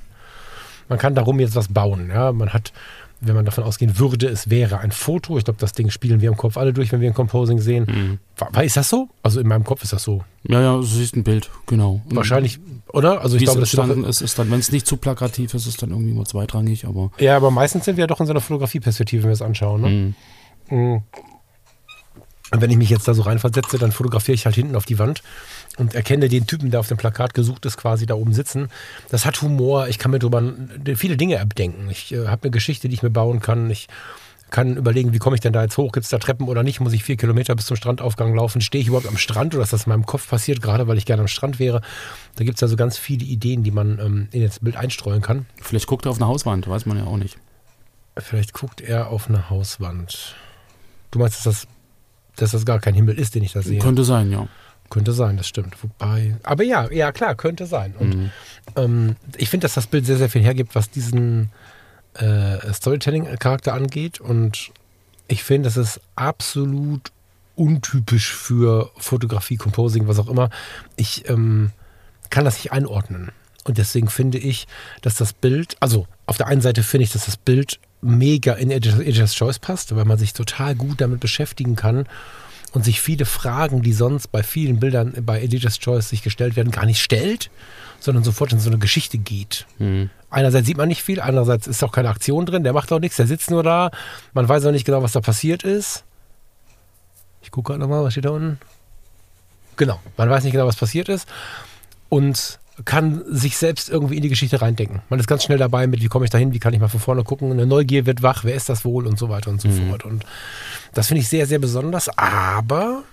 Man 0.89 0.97
kann 0.97 1.15
darum 1.15 1.39
jetzt 1.39 1.55
was 1.55 1.67
bauen. 1.67 2.09
Ja. 2.09 2.31
Man 2.31 2.53
hat 2.53 2.71
wenn 3.19 3.35
man 3.35 3.45
davon 3.45 3.63
ausgehen 3.63 3.97
würde, 3.97 4.27
es 4.27 4.49
wäre 4.49 4.79
ein 4.79 4.91
Foto. 4.91 5.37
Ich 5.37 5.45
glaube, 5.45 5.59
das 5.59 5.71
Ding 5.71 5.89
spielen 5.89 6.21
wir 6.21 6.29
im 6.29 6.37
Kopf 6.37 6.57
alle 6.57 6.73
durch, 6.73 6.91
wenn 6.91 7.01
wir 7.01 7.09
ein 7.09 7.13
Composing 7.13 7.59
sehen. 7.59 7.85
Mhm. 7.87 8.19
War, 8.37 8.63
ist 8.63 8.77
das 8.77 8.89
so? 8.89 9.09
Also 9.23 9.39
in 9.39 9.47
meinem 9.47 9.63
Kopf 9.63 9.83
ist 9.83 9.93
das 9.93 10.03
so. 10.03 10.23
Ja, 10.43 10.61
ja, 10.61 10.75
du 10.75 10.83
siehst 10.83 11.15
ein 11.15 11.23
Bild, 11.23 11.49
genau. 11.65 12.01
Wahrscheinlich, 12.09 12.59
oder? 12.89 13.21
Also 13.21 13.37
ich 13.37 13.43
glaube, 13.43 13.59
das 13.59 13.73
entstanden 13.73 14.03
ist, 14.03 14.21
ist 14.21 14.37
dann, 14.37 14.51
wenn 14.51 14.59
es 14.59 14.71
nicht 14.71 14.85
zu 14.85 14.97
plakativ 14.97 15.53
ist, 15.53 15.63
ist 15.63 15.67
es 15.67 15.77
dann 15.77 15.89
irgendwie 15.89 16.13
nur 16.13 16.25
zweitrangig, 16.25 16.85
aber. 16.85 17.11
Ja, 17.19 17.35
aber 17.35 17.51
meistens 17.51 17.85
sind 17.85 17.97
wir 17.97 18.03
ja 18.03 18.07
doch 18.07 18.19
in 18.19 18.27
so 18.27 18.33
einer 18.33 18.41
Fotografieperspektive, 18.41 19.23
wenn 19.23 19.29
wir 19.29 19.33
es 19.33 19.41
anschauen. 19.41 19.81
Ne? 19.81 19.89
Mhm. 20.69 20.77
Mhm. 20.77 21.01
Und 22.51 22.61
wenn 22.61 22.71
ich 22.71 22.77
mich 22.77 22.89
jetzt 22.89 23.07
da 23.07 23.13
so 23.13 23.23
reinversetze, 23.23 23.77
dann 23.77 23.91
fotografiere 23.91 24.35
ich 24.35 24.45
halt 24.45 24.55
hinten 24.55 24.75
auf 24.75 24.85
die 24.85 24.99
Wand 24.99 25.21
und 25.77 25.95
erkenne 25.95 26.29
den 26.29 26.47
Typen, 26.47 26.71
der 26.71 26.79
auf 26.79 26.87
dem 26.87 26.97
Plakat 26.97 27.33
gesucht 27.33 27.65
ist, 27.65 27.77
quasi 27.77 28.05
da 28.05 28.13
oben 28.13 28.33
sitzen. 28.33 28.69
Das 29.09 29.25
hat 29.25 29.41
Humor. 29.41 29.87
Ich 29.89 29.99
kann 29.99 30.11
mir 30.11 30.19
drüber 30.19 30.41
viele 30.95 31.17
Dinge 31.17 31.41
abdenken. 31.41 31.89
Ich 31.89 32.13
äh, 32.13 32.27
habe 32.27 32.43
eine 32.43 32.51
Geschichte, 32.51 32.87
die 32.87 32.95
ich 32.95 33.03
mir 33.03 33.09
bauen 33.09 33.41
kann. 33.41 33.69
Ich 33.69 33.87
kann 34.49 34.77
überlegen, 34.77 35.13
wie 35.13 35.17
komme 35.17 35.35
ich 35.35 35.41
denn 35.41 35.51
da 35.51 35.61
jetzt 35.61 35.77
hoch? 35.77 35.91
Gibt 35.91 36.05
es 36.05 36.09
da 36.09 36.19
Treppen 36.19 36.47
oder 36.47 36.63
nicht? 36.63 36.79
Muss 36.79 36.93
ich 36.93 37.03
vier 37.03 37.17
Kilometer 37.17 37.53
bis 37.55 37.65
zum 37.65 37.75
Strandaufgang 37.75 38.33
laufen? 38.33 38.61
Stehe 38.61 38.81
ich 38.81 38.87
überhaupt 38.87 39.07
am 39.07 39.17
Strand 39.17 39.53
oder 39.53 39.63
ist 39.63 39.73
das 39.73 39.85
in 39.85 39.89
meinem 39.89 40.05
Kopf 40.05 40.29
passiert, 40.29 40.61
gerade 40.61 40.87
weil 40.87 40.97
ich 40.97 41.05
gerne 41.05 41.21
am 41.21 41.27
Strand 41.27 41.59
wäre? 41.59 41.81
Da 42.35 42.45
gibt 42.45 42.57
es 42.57 42.63
also 42.63 42.77
ganz 42.77 42.97
viele 42.97 43.25
Ideen, 43.25 43.63
die 43.63 43.71
man 43.71 43.99
ähm, 43.99 44.27
in 44.31 44.41
das 44.43 44.59
Bild 44.59 44.77
einstreuen 44.77 45.21
kann. 45.21 45.47
Vielleicht 45.61 45.87
guckt 45.87 46.05
er 46.05 46.11
auf 46.11 46.17
eine 46.17 46.27
Hauswand, 46.27 46.67
weiß 46.67 46.85
man 46.85 46.97
ja 46.97 47.03
auch 47.03 47.17
nicht. 47.17 47.37
Vielleicht 48.17 48.53
guckt 48.53 48.79
er 48.79 49.09
auf 49.09 49.27
eine 49.27 49.49
Hauswand. 49.49 50.35
Du 51.11 51.19
meinst, 51.19 51.35
dass 51.35 51.43
das 51.43 51.67
dass 52.37 52.51
das 52.51 52.65
gar 52.65 52.79
kein 52.79 52.93
Himmel 52.93 53.19
ist, 53.19 53.35
den 53.35 53.43
ich 53.43 53.53
da 53.53 53.61
sehe. 53.61 53.79
Könnte 53.79 54.03
sein, 54.03 54.31
ja. 54.31 54.47
Könnte 54.89 55.11
sein, 55.11 55.35
das 55.35 55.47
stimmt. 55.47 55.75
Wobei, 55.83 56.37
aber 56.43 56.63
ja, 56.63 56.89
ja 56.91 57.11
klar, 57.11 57.35
könnte 57.35 57.65
sein. 57.65 57.93
Und 57.99 58.15
mhm. 58.15 58.31
ähm, 58.75 59.15
ich 59.35 59.49
finde, 59.49 59.65
dass 59.65 59.73
das 59.73 59.87
Bild 59.87 60.05
sehr, 60.05 60.17
sehr 60.17 60.29
viel 60.29 60.41
hergibt, 60.41 60.75
was 60.75 60.89
diesen 60.89 61.51
äh, 62.13 62.73
Storytelling-Charakter 62.73 63.73
angeht. 63.73 64.21
Und 64.21 64.71
ich 65.27 65.43
finde, 65.43 65.67
das 65.67 65.75
ist 65.75 65.99
absolut 66.15 67.11
untypisch 67.55 68.33
für 68.33 68.91
Fotografie, 68.97 69.57
Composing, 69.57 70.07
was 70.07 70.19
auch 70.19 70.29
immer. 70.29 70.49
Ich 70.95 71.27
ähm, 71.29 71.71
kann 72.29 72.45
das 72.45 72.57
nicht 72.57 72.71
einordnen. 72.71 73.31
Und 73.65 73.77
deswegen 73.77 74.07
finde 74.07 74.37
ich, 74.37 74.67
dass 75.01 75.15
das 75.15 75.33
Bild, 75.33 75.75
also 75.81 76.07
auf 76.25 76.37
der 76.37 76.47
einen 76.47 76.61
Seite 76.61 76.83
finde 76.83 77.03
ich, 77.03 77.11
dass 77.11 77.25
das 77.25 77.35
Bild 77.35 77.79
mega 78.01 78.53
in 78.53 78.71
Editor's 78.71 79.35
Choice 79.35 79.59
passt, 79.59 79.95
weil 79.95 80.05
man 80.05 80.17
sich 80.17 80.33
total 80.33 80.75
gut 80.75 81.01
damit 81.01 81.19
beschäftigen 81.19 81.75
kann 81.75 82.07
und 82.73 82.83
sich 82.83 83.01
viele 83.01 83.25
Fragen, 83.25 83.81
die 83.81 83.93
sonst 83.93 84.27
bei 84.31 84.43
vielen 84.43 84.79
Bildern 84.79 85.13
bei 85.21 85.41
Editor's 85.41 85.79
Choice 85.79 86.09
sich 86.09 86.21
gestellt 86.21 86.55
werden, 86.55 86.71
gar 86.71 86.85
nicht 86.85 87.01
stellt, 87.01 87.49
sondern 87.99 88.23
sofort 88.23 88.51
in 88.53 88.59
so 88.59 88.69
eine 88.69 88.77
Geschichte 88.77 89.17
geht. 89.17 89.65
Mhm. 89.79 90.09
Einerseits 90.29 90.67
sieht 90.67 90.77
man 90.77 90.89
nicht 90.89 91.01
viel, 91.01 91.21
andererseits 91.21 91.67
ist 91.67 91.83
auch 91.83 91.91
keine 91.91 92.09
Aktion 92.09 92.45
drin, 92.45 92.63
der 92.63 92.73
macht 92.73 92.91
auch 92.91 92.99
nichts, 92.99 93.17
der 93.17 93.27
sitzt 93.27 93.49
nur 93.49 93.63
da, 93.63 93.91
man 94.33 94.47
weiß 94.47 94.65
auch 94.65 94.71
nicht 94.71 94.85
genau, 94.85 95.01
was 95.01 95.13
da 95.13 95.21
passiert 95.21 95.63
ist. 95.63 96.03
Ich 97.41 97.51
gucke 97.51 97.71
gerade 97.71 97.79
nochmal, 97.79 98.03
was 98.03 98.13
steht 98.13 98.25
da 98.25 98.31
unten? 98.31 98.59
Genau, 99.77 99.99
man 100.17 100.29
weiß 100.29 100.43
nicht 100.43 100.53
genau, 100.53 100.67
was 100.67 100.75
passiert 100.75 101.07
ist. 101.07 101.27
Und 102.09 102.59
kann 102.85 103.23
sich 103.27 103.57
selbst 103.57 103.89
irgendwie 103.89 104.17
in 104.17 104.21
die 104.21 104.29
Geschichte 104.29 104.61
reindenken. 104.61 105.01
Man 105.09 105.19
ist 105.19 105.27
ganz 105.27 105.43
schnell 105.43 105.57
dabei 105.57 105.87
mit, 105.87 106.01
wie 106.01 106.07
komme 106.07 106.25
ich 106.25 106.31
da 106.31 106.37
hin, 106.37 106.53
wie 106.53 106.59
kann 106.59 106.73
ich 106.73 106.79
mal 106.79 106.87
von 106.87 106.99
vorne 106.99 107.23
gucken. 107.23 107.51
Eine 107.51 107.65
Neugier 107.65 108.05
wird 108.05 108.21
wach, 108.21 108.43
wer 108.43 108.53
ist 108.53 108.69
das 108.69 108.85
wohl 108.85 109.07
und 109.07 109.17
so 109.17 109.29
weiter 109.29 109.49
und 109.49 109.59
so 109.59 109.67
mhm. 109.67 109.89
fort. 109.89 110.05
Und 110.05 110.25
das 110.93 111.07
finde 111.07 111.21
ich 111.21 111.27
sehr, 111.27 111.47
sehr 111.47 111.59
besonders. 111.59 112.09
Aber 112.17 113.03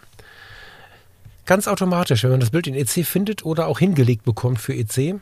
ganz 1.46 1.66
automatisch, 1.66 2.22
wenn 2.24 2.30
man 2.30 2.40
das 2.40 2.50
Bild 2.50 2.66
in 2.66 2.74
EC 2.74 3.06
findet 3.06 3.44
oder 3.44 3.66
auch 3.66 3.78
hingelegt 3.78 4.24
bekommt 4.24 4.60
für 4.60 4.74
EC, 4.74 5.16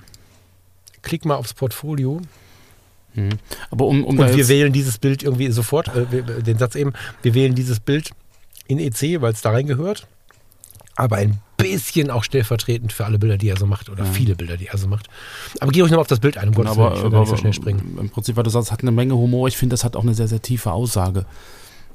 klick 1.03 1.25
mal 1.25 1.37
aufs 1.37 1.55
Portfolio. 1.55 2.21
Mhm. 3.15 3.39
Aber 3.71 3.87
um, 3.87 4.05
um 4.05 4.19
und 4.19 4.37
wir 4.37 4.49
wählen 4.49 4.73
dieses 4.73 4.99
Bild 4.99 5.23
irgendwie 5.23 5.51
sofort, 5.53 5.89
äh, 5.95 6.43
den 6.43 6.59
Satz 6.59 6.75
eben, 6.75 6.93
wir 7.23 7.35
wählen 7.35 7.55
dieses 7.55 7.79
Bild 7.79 8.11
in 8.67 8.81
EC, 8.81 9.21
weil 9.21 9.33
es 9.33 9.43
da 9.43 9.51
reingehört. 9.51 10.09
Aber 10.97 11.17
ein 11.17 11.41
bisschen 11.57 12.11
auch 12.11 12.25
stellvertretend 12.25 12.93
für 12.93 13.07
alle 13.07 13.19
Bilder, 13.19 13.39
die 13.39 13.49
er 13.49 13.57
so 13.57 13.67
macht 13.67 13.89
oder 13.89 14.05
ja. 14.05 14.11
viele 14.11 14.35
Bilder, 14.35 14.57
die 14.57 14.67
er 14.67 14.77
so 14.77 14.89
macht. 14.89 15.09
Aber 15.61 15.73
geh 15.73 15.83
euch 15.83 15.91
noch 15.91 15.99
auf 15.99 16.07
das 16.07 16.21
Bild 16.21 16.37
ein, 16.37 16.49
um 16.49 16.55
Gottes 16.55 16.77
Willen, 16.77 16.93
ich 16.93 16.99
will 16.99 17.07
aber, 17.07 17.21
nicht 17.21 17.29
so 17.31 17.37
schnell 17.37 17.53
springen. 17.53 17.97
Im 17.99 18.11
Prinzip, 18.11 18.37
weil 18.37 18.45
du 18.45 18.51
sagst, 18.51 18.69
es 18.69 18.73
hat 18.73 18.83
eine 18.83 18.93
Menge 18.93 19.15
Humor. 19.15 19.49
Ich 19.49 19.57
finde, 19.57 19.75
das 19.75 19.85
hat 19.85 19.97
auch 19.97 20.03
eine 20.03 20.15
sehr, 20.15 20.29
sehr 20.29 20.43
tiefe 20.43 20.73
Aussage. 20.73 21.25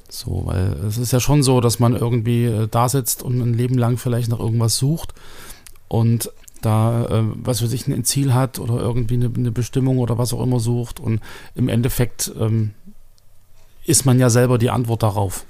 So, 0.10 0.44
weil 0.46 0.74
es 0.88 0.98
ist 0.98 1.12
ja 1.12 1.20
schon 1.20 1.44
so, 1.44 1.60
dass 1.60 1.80
man 1.80 1.96
irgendwie 1.96 2.46
äh, 2.46 2.68
da 2.70 2.88
sitzt 2.88 3.24
und 3.24 3.42
ein 3.42 3.54
Leben 3.54 3.78
lang 3.78 3.98
vielleicht 3.98 4.30
nach 4.30 4.40
irgendwas 4.40 4.78
sucht 4.78 5.14
und 5.90 6.32
da, 6.62 7.06
äh, 7.06 7.24
was 7.36 7.60
für 7.60 7.68
sich 7.68 7.88
ein 7.88 8.04
Ziel 8.06 8.34
hat 8.34 8.58
oder 8.58 8.80
irgendwie 8.80 9.16
eine, 9.16 9.30
eine, 9.36 9.52
Bestimmung 9.52 9.98
oder 10.00 10.18
was 10.18 10.34
auch 10.34 10.42
immer 10.42 10.60
sucht 10.60 11.00
und 11.00 11.22
im 11.56 11.68
Endeffekt 11.68 12.32
ähm, 12.40 12.74
ist 13.86 14.06
man 14.06 14.18
ja 14.18 14.30
selber 14.30 14.58
die 14.58 14.70
Antwort 14.70 15.04
darauf. 15.04 15.46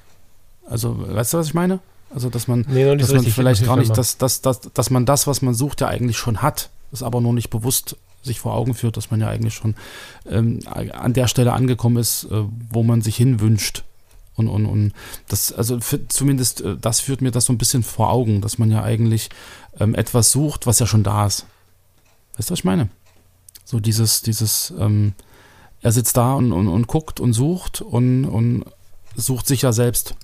Also, 0.65 0.97
weißt 0.99 1.33
du, 1.33 1.37
was 1.37 1.47
ich 1.47 1.53
meine? 1.53 1.79
Also 2.13 2.29
dass 2.29 2.47
man, 2.47 2.65
Nee, 2.69 2.95
dass 2.95 3.09
so 3.09 3.15
man 3.15 3.25
vielleicht 3.25 3.65
gar 3.65 3.77
nicht, 3.77 3.95
dass, 3.97 4.17
dass, 4.17 4.41
dass, 4.41 4.61
dass 4.61 4.89
man 4.89 5.05
das, 5.05 5.27
was 5.27 5.41
man 5.41 5.53
sucht, 5.53 5.81
ja 5.81 5.87
eigentlich 5.87 6.17
schon 6.17 6.41
hat, 6.41 6.69
es 6.91 7.03
aber 7.03 7.21
nur 7.21 7.33
nicht 7.33 7.49
bewusst 7.49 7.97
sich 8.23 8.39
vor 8.39 8.53
Augen 8.53 8.73
führt, 8.73 8.97
dass 8.97 9.11
man 9.11 9.21
ja 9.21 9.27
eigentlich 9.27 9.55
schon 9.55 9.75
ähm, 10.29 10.59
an 10.65 11.13
der 11.13 11.27
Stelle 11.27 11.53
angekommen 11.53 11.97
ist, 11.97 12.25
äh, 12.25 12.43
wo 12.69 12.83
man 12.83 13.01
sich 13.01 13.15
hinwünscht. 13.15 13.83
Und, 14.35 14.49
und, 14.49 14.67
und 14.67 14.93
das, 15.27 15.51
also 15.51 15.79
für, 15.79 16.07
zumindest 16.07 16.61
äh, 16.61 16.75
das 16.79 16.99
führt 16.99 17.21
mir 17.21 17.31
das 17.31 17.45
so 17.45 17.53
ein 17.53 17.57
bisschen 17.57 17.83
vor 17.83 18.11
Augen, 18.11 18.41
dass 18.41 18.59
man 18.59 18.69
ja 18.69 18.83
eigentlich 18.83 19.29
ähm, 19.79 19.95
etwas 19.95 20.31
sucht, 20.31 20.67
was 20.67 20.79
ja 20.79 20.85
schon 20.85 21.03
da 21.03 21.25
ist. 21.25 21.45
Weißt 22.37 22.49
du, 22.49 22.51
was 22.51 22.59
ich 22.59 22.65
meine? 22.65 22.89
So 23.65 23.79
dieses, 23.79 24.21
dieses, 24.21 24.73
ähm, 24.79 25.13
er 25.81 25.91
sitzt 25.91 26.17
da 26.17 26.33
und, 26.33 26.51
und, 26.51 26.67
und 26.67 26.87
guckt 26.87 27.19
und 27.19 27.33
sucht 27.33 27.81
und, 27.81 28.25
und 28.25 28.65
sucht 29.15 29.47
sich 29.47 29.63
ja 29.63 29.73
selbst. 29.73 30.15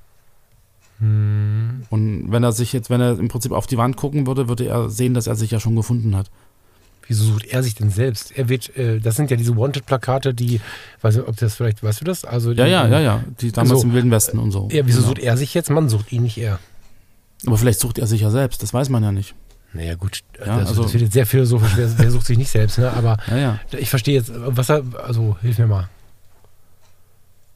Hm. 1.03 1.83
Und 1.89 2.31
wenn 2.31 2.43
er 2.43 2.51
sich 2.53 2.71
jetzt, 2.73 2.89
wenn 2.89 3.01
er 3.01 3.19
im 3.19 3.27
Prinzip 3.27 3.51
auf 3.51 3.67
die 3.67 3.77
Wand 3.77 3.97
gucken 3.97 4.25
würde, 4.25 4.47
würde 4.47 4.65
er 4.65 4.89
sehen, 4.89 5.13
dass 5.13 5.27
er 5.27 5.35
sich 5.35 5.51
ja 5.51 5.59
schon 5.59 5.75
gefunden 5.75 6.15
hat. 6.15 6.29
Wieso 7.07 7.25
sucht 7.25 7.45
er 7.45 7.61
sich 7.61 7.75
denn 7.75 7.89
selbst? 7.89 8.31
Er 8.37 8.47
wird, 8.47 8.75
äh, 8.77 8.99
das 8.99 9.17
sind 9.17 9.29
ja 9.29 9.35
diese 9.35 9.57
Wanted-Plakate, 9.57 10.33
die, 10.33 10.61
weiß 11.01 11.17
nicht, 11.17 11.27
ob 11.27 11.35
das 11.35 11.55
vielleicht, 11.55 11.83
weißt 11.83 11.99
du 11.99 12.05
das? 12.05 12.23
Also 12.23 12.53
die, 12.53 12.59
Ja, 12.59 12.65
ja, 12.67 12.87
ja, 12.87 12.99
ja. 13.01 13.23
Die 13.41 13.51
damals 13.51 13.81
So. 13.81 13.87
im 13.87 13.93
Wilden 13.93 14.09
Westen 14.11 14.39
und 14.39 14.51
so. 14.51 14.69
Ja, 14.71 14.85
wieso 14.85 14.99
Genau. 14.99 15.09
sucht 15.09 15.19
er 15.19 15.35
sich 15.35 15.53
jetzt? 15.53 15.69
Man 15.69 15.89
sucht 15.89 16.13
ihn 16.13 16.23
nicht 16.23 16.37
er. 16.37 16.59
Aber 17.45 17.57
vielleicht 17.57 17.81
sucht 17.81 17.97
er 17.99 18.07
sich 18.07 18.21
ja 18.21 18.29
selbst, 18.29 18.63
das 18.63 18.73
weiß 18.73 18.87
man 18.87 19.03
ja 19.03 19.11
nicht. 19.11 19.35
Naja, 19.73 19.95
gut, 19.95 20.21
Ja, 20.39 20.59
das, 20.59 20.69
also- 20.69 20.83
das 20.83 20.93
wird 20.93 21.03
jetzt 21.03 21.13
sehr 21.13 21.25
philosophisch. 21.25 21.73
Wer, 21.75 21.89
wer 21.97 22.11
sucht 22.11 22.25
sich 22.27 22.37
nicht 22.37 22.51
selbst, 22.51 22.77
ne? 22.77 22.89
Aber 22.93 23.17
Ja, 23.29 23.37
ja. 23.37 23.59
ich 23.77 23.89
verstehe 23.89 24.13
jetzt, 24.15 24.31
was 24.33 24.69
er, 24.69 24.83
also 25.03 25.35
hilf 25.41 25.57
mir 25.57 25.67
mal. 25.67 25.89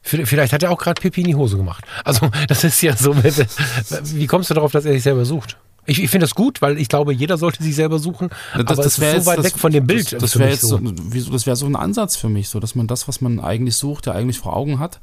Vielleicht 0.08 0.52
hat 0.52 0.62
er 0.62 0.70
auch 0.70 0.78
gerade 0.78 1.00
Pipi 1.00 1.20
in 1.20 1.26
die 1.28 1.34
Hose 1.34 1.56
gemacht. 1.56 1.84
Also, 2.04 2.30
das 2.48 2.64
ist 2.64 2.80
ja 2.82 2.96
so. 2.96 3.14
Wie 3.16 4.26
kommst 4.26 4.50
du 4.50 4.54
darauf, 4.54 4.72
dass 4.72 4.84
er 4.84 4.92
sich 4.92 5.02
selber 5.02 5.24
sucht? 5.24 5.56
Ich, 5.86 6.02
ich 6.02 6.10
finde 6.10 6.24
das 6.24 6.34
gut, 6.34 6.60
weil 6.60 6.78
ich 6.78 6.88
glaube, 6.88 7.14
jeder 7.14 7.38
sollte 7.38 7.62
sich 7.62 7.74
selber 7.74 7.98
suchen. 7.98 8.28
aber 8.52 8.78
es 8.78 8.86
ist 8.86 9.00
wär 9.00 9.20
so 9.20 9.26
weit 9.26 9.38
das- 9.38 9.44
weg 9.46 9.58
von 9.58 9.72
dem 9.72 9.86
Bild. 9.86 10.12
Das, 10.12 10.20
das 10.20 10.38
wäre 10.38 10.54
so, 10.56 10.78
das 10.78 11.46
wäre 11.46 11.56
so 11.56 11.64
ein 11.66 11.76
Ansatz 11.76 12.16
für 12.16 12.28
mich, 12.28 12.48
so 12.50 12.60
dass 12.60 12.74
man 12.74 12.86
das, 12.86 13.08
was 13.08 13.20
man 13.22 13.40
eigentlich 13.40 13.76
sucht, 13.76 14.06
ja 14.06 14.12
eigentlich 14.12 14.38
vor 14.38 14.54
Augen 14.54 14.78
hat 14.80 15.00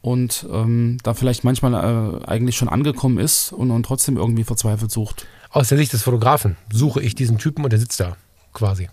und 0.00 0.46
ähm, 0.52 0.98
da 1.02 1.14
vielleicht 1.14 1.42
manchmal 1.42 1.74
äh, 2.22 2.24
eigentlich 2.26 2.56
schon 2.56 2.68
angekommen 2.68 3.18
ist 3.18 3.52
und, 3.52 3.72
und 3.72 3.82
trotzdem 3.82 4.16
irgendwie 4.16 4.44
verzweifelt 4.44 4.92
sucht. 4.92 5.26
Aus 5.50 5.68
der 5.68 5.78
Sicht 5.78 5.92
des 5.92 6.02
Fotografen 6.04 6.56
suche 6.72 7.00
ich 7.02 7.16
diesen 7.16 7.38
Typen 7.38 7.64
und 7.64 7.70
der 7.72 7.80
sitzt 7.80 7.98
da, 7.98 8.16
quasi. 8.52 8.88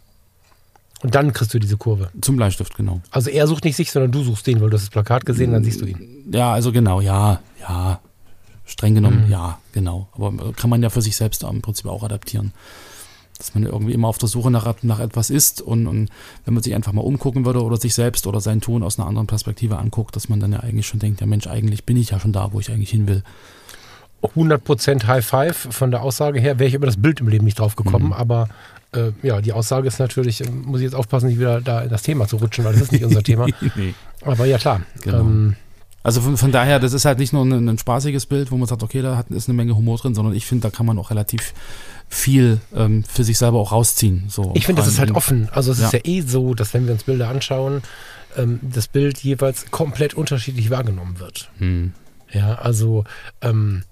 Und 1.06 1.14
dann 1.16 1.34
kriegst 1.34 1.54
du 1.54 1.60
diese 1.60 1.78
Kurve. 1.78 2.10
Zum 2.22 2.36
Bleistift, 2.36 2.76
genau. 2.76 3.00
Also 3.12 3.30
er 3.30 3.46
sucht 3.48 3.64
nicht 3.64 3.76
sich, 3.76 3.92
sondern 3.92 4.12
du 4.12 4.24
suchst 4.24 4.48
den, 4.48 4.60
weil 4.60 4.70
du 4.70 4.76
hast 4.76 4.84
das 4.84 4.90
Plakat 4.90 5.26
gesehen, 5.26 5.52
dann 5.52 5.64
siehst 5.64 5.82
du 5.82 5.86
ihn. 5.86 6.26
Ja, 6.32 6.52
also 6.52 6.72
genau, 6.72 7.00
ja, 7.02 7.40
ja. 7.62 8.00
Streng 8.66 8.96
genommen, 8.96 9.26
Mhm. 9.26 9.32
ja, 9.32 9.60
genau. 9.74 10.08
Aber 10.14 10.34
kann 10.54 10.72
man 10.72 10.82
ja 10.82 10.90
für 10.90 11.02
sich 11.04 11.16
selbst 11.16 11.44
im 11.44 11.62
Prinzip 11.62 11.86
auch 11.86 12.02
adaptieren. 12.04 12.52
Dass 13.38 13.54
man 13.54 13.64
irgendwie 13.64 13.94
immer 13.94 14.08
auf 14.08 14.18
der 14.18 14.28
Suche 14.30 14.50
nach, 14.50 14.74
nach 14.82 15.00
etwas 15.00 15.30
ist 15.30 15.62
und, 15.62 15.86
und 15.88 16.10
wenn 16.46 16.54
man 16.56 16.64
sich 16.64 16.74
einfach 16.74 16.92
mal 16.94 17.02
umgucken 17.02 17.46
würde 17.46 17.62
oder 17.62 17.78
sich 17.78 17.94
selbst 17.94 18.26
oder 18.26 18.42
sein 18.42 18.62
Tun 18.62 18.82
aus 18.82 18.98
einer 18.98 19.08
anderen 19.08 19.28
Perspektive 19.28 19.78
anguckt, 19.78 20.16
dass 20.16 20.30
man 20.30 20.40
dann 20.40 20.54
ja 20.54 20.62
eigentlich 20.62 20.88
schon 20.88 21.00
denkt, 21.00 21.22
ja 21.22 21.28
Mensch, 21.28 21.46
eigentlich 21.46 21.84
bin 21.86 21.98
ich 21.98 22.10
ja 22.12 22.20
schon 22.20 22.32
da, 22.32 22.54
wo 22.54 22.60
ich 22.60 22.72
eigentlich 22.72 22.90
hin 22.90 23.08
will. 23.08 23.22
100% 24.24 25.06
High 25.06 25.24
Five 25.26 25.68
von 25.70 25.92
der 25.92 26.02
Aussage 26.02 26.40
her, 26.40 26.58
wäre 26.58 26.68
ich 26.68 26.74
über 26.74 26.88
das 26.88 27.00
Bild 27.00 27.20
im 27.20 27.28
Leben 27.28 27.46
nicht 27.46 27.60
drauf 27.60 27.76
gekommen, 27.76 28.08
Mhm. 28.08 28.14
aber 28.14 28.50
äh, 28.96 29.12
ja, 29.22 29.42
die 29.42 29.54
Aussage 29.54 29.88
ist 29.88 30.00
natürlich, 30.00 30.42
äh, 30.42 30.50
muss 30.50 30.80
ich 30.80 30.86
jetzt 30.86 30.96
aufpassen, 30.96 31.28
nicht 31.28 31.40
wieder 31.40 31.62
da 31.62 31.82
in 31.82 31.90
das 31.90 32.02
Thema 32.04 32.28
zu 32.28 32.38
rutschen, 32.38 32.64
weil 32.66 32.74
das 32.74 32.84
ist 32.84 32.92
nicht 32.92 33.04
unser 33.06 33.24
Thema. 33.24 33.46
nee. 33.76 33.94
Aber 34.22 34.46
ja, 34.46 34.58
klar. 34.58 34.82
Genau. 35.02 35.20
Ähm, 35.20 35.56
Also 36.04 36.22
von, 36.22 36.38
von 36.38 36.52
daher, 36.52 36.80
das 36.80 36.94
ist 36.94 37.06
halt 37.06 37.18
nicht 37.20 37.34
nur 37.34 37.44
ein, 37.46 37.68
ein 37.68 37.78
spaßiges 37.78 38.26
Bild, 38.28 38.52
wo 38.52 38.58
man 38.58 38.68
sagt, 38.68 38.84
okay, 38.84 39.02
da 39.02 39.18
hat, 39.18 39.30
ist 39.32 39.50
eine 39.50 39.56
Menge 39.56 39.76
Humor 39.76 39.98
drin, 39.98 40.14
sondern 40.16 40.36
ich 40.36 40.46
finde, 40.46 40.62
da 40.68 40.70
kann 40.76 40.86
man 40.86 40.98
auch 41.00 41.10
relativ 41.10 41.54
viel 42.10 42.60
ähm, 42.76 43.04
für 43.04 43.24
sich 43.24 43.38
selber 43.40 43.58
auch 43.60 43.72
rausziehen. 43.72 44.26
So 44.30 44.52
ich 44.56 44.66
finde, 44.68 44.82
das 44.84 44.90
ist 44.92 45.00
halt 45.00 45.12
offen. 45.12 45.50
Also 45.52 45.72
es 45.72 45.80
Ja. 45.80 45.88
ist 45.88 45.94
ja 45.94 46.00
eh 46.04 46.22
so, 46.22 46.54
dass 46.54 46.74
wenn 46.76 46.86
wir 46.86 46.94
uns 46.94 47.04
Bilder 47.06 47.30
anschauen, 47.30 47.82
ähm, 48.38 48.60
das 48.62 48.88
Bild 48.88 49.18
jeweils 49.24 49.72
komplett 49.72 50.14
unterschiedlich 50.14 50.70
wahrgenommen 50.70 51.20
wird. 51.20 51.50
Hm. 51.58 51.94
Ja, 52.32 52.56
also 52.56 53.04
ähm, 53.42 53.84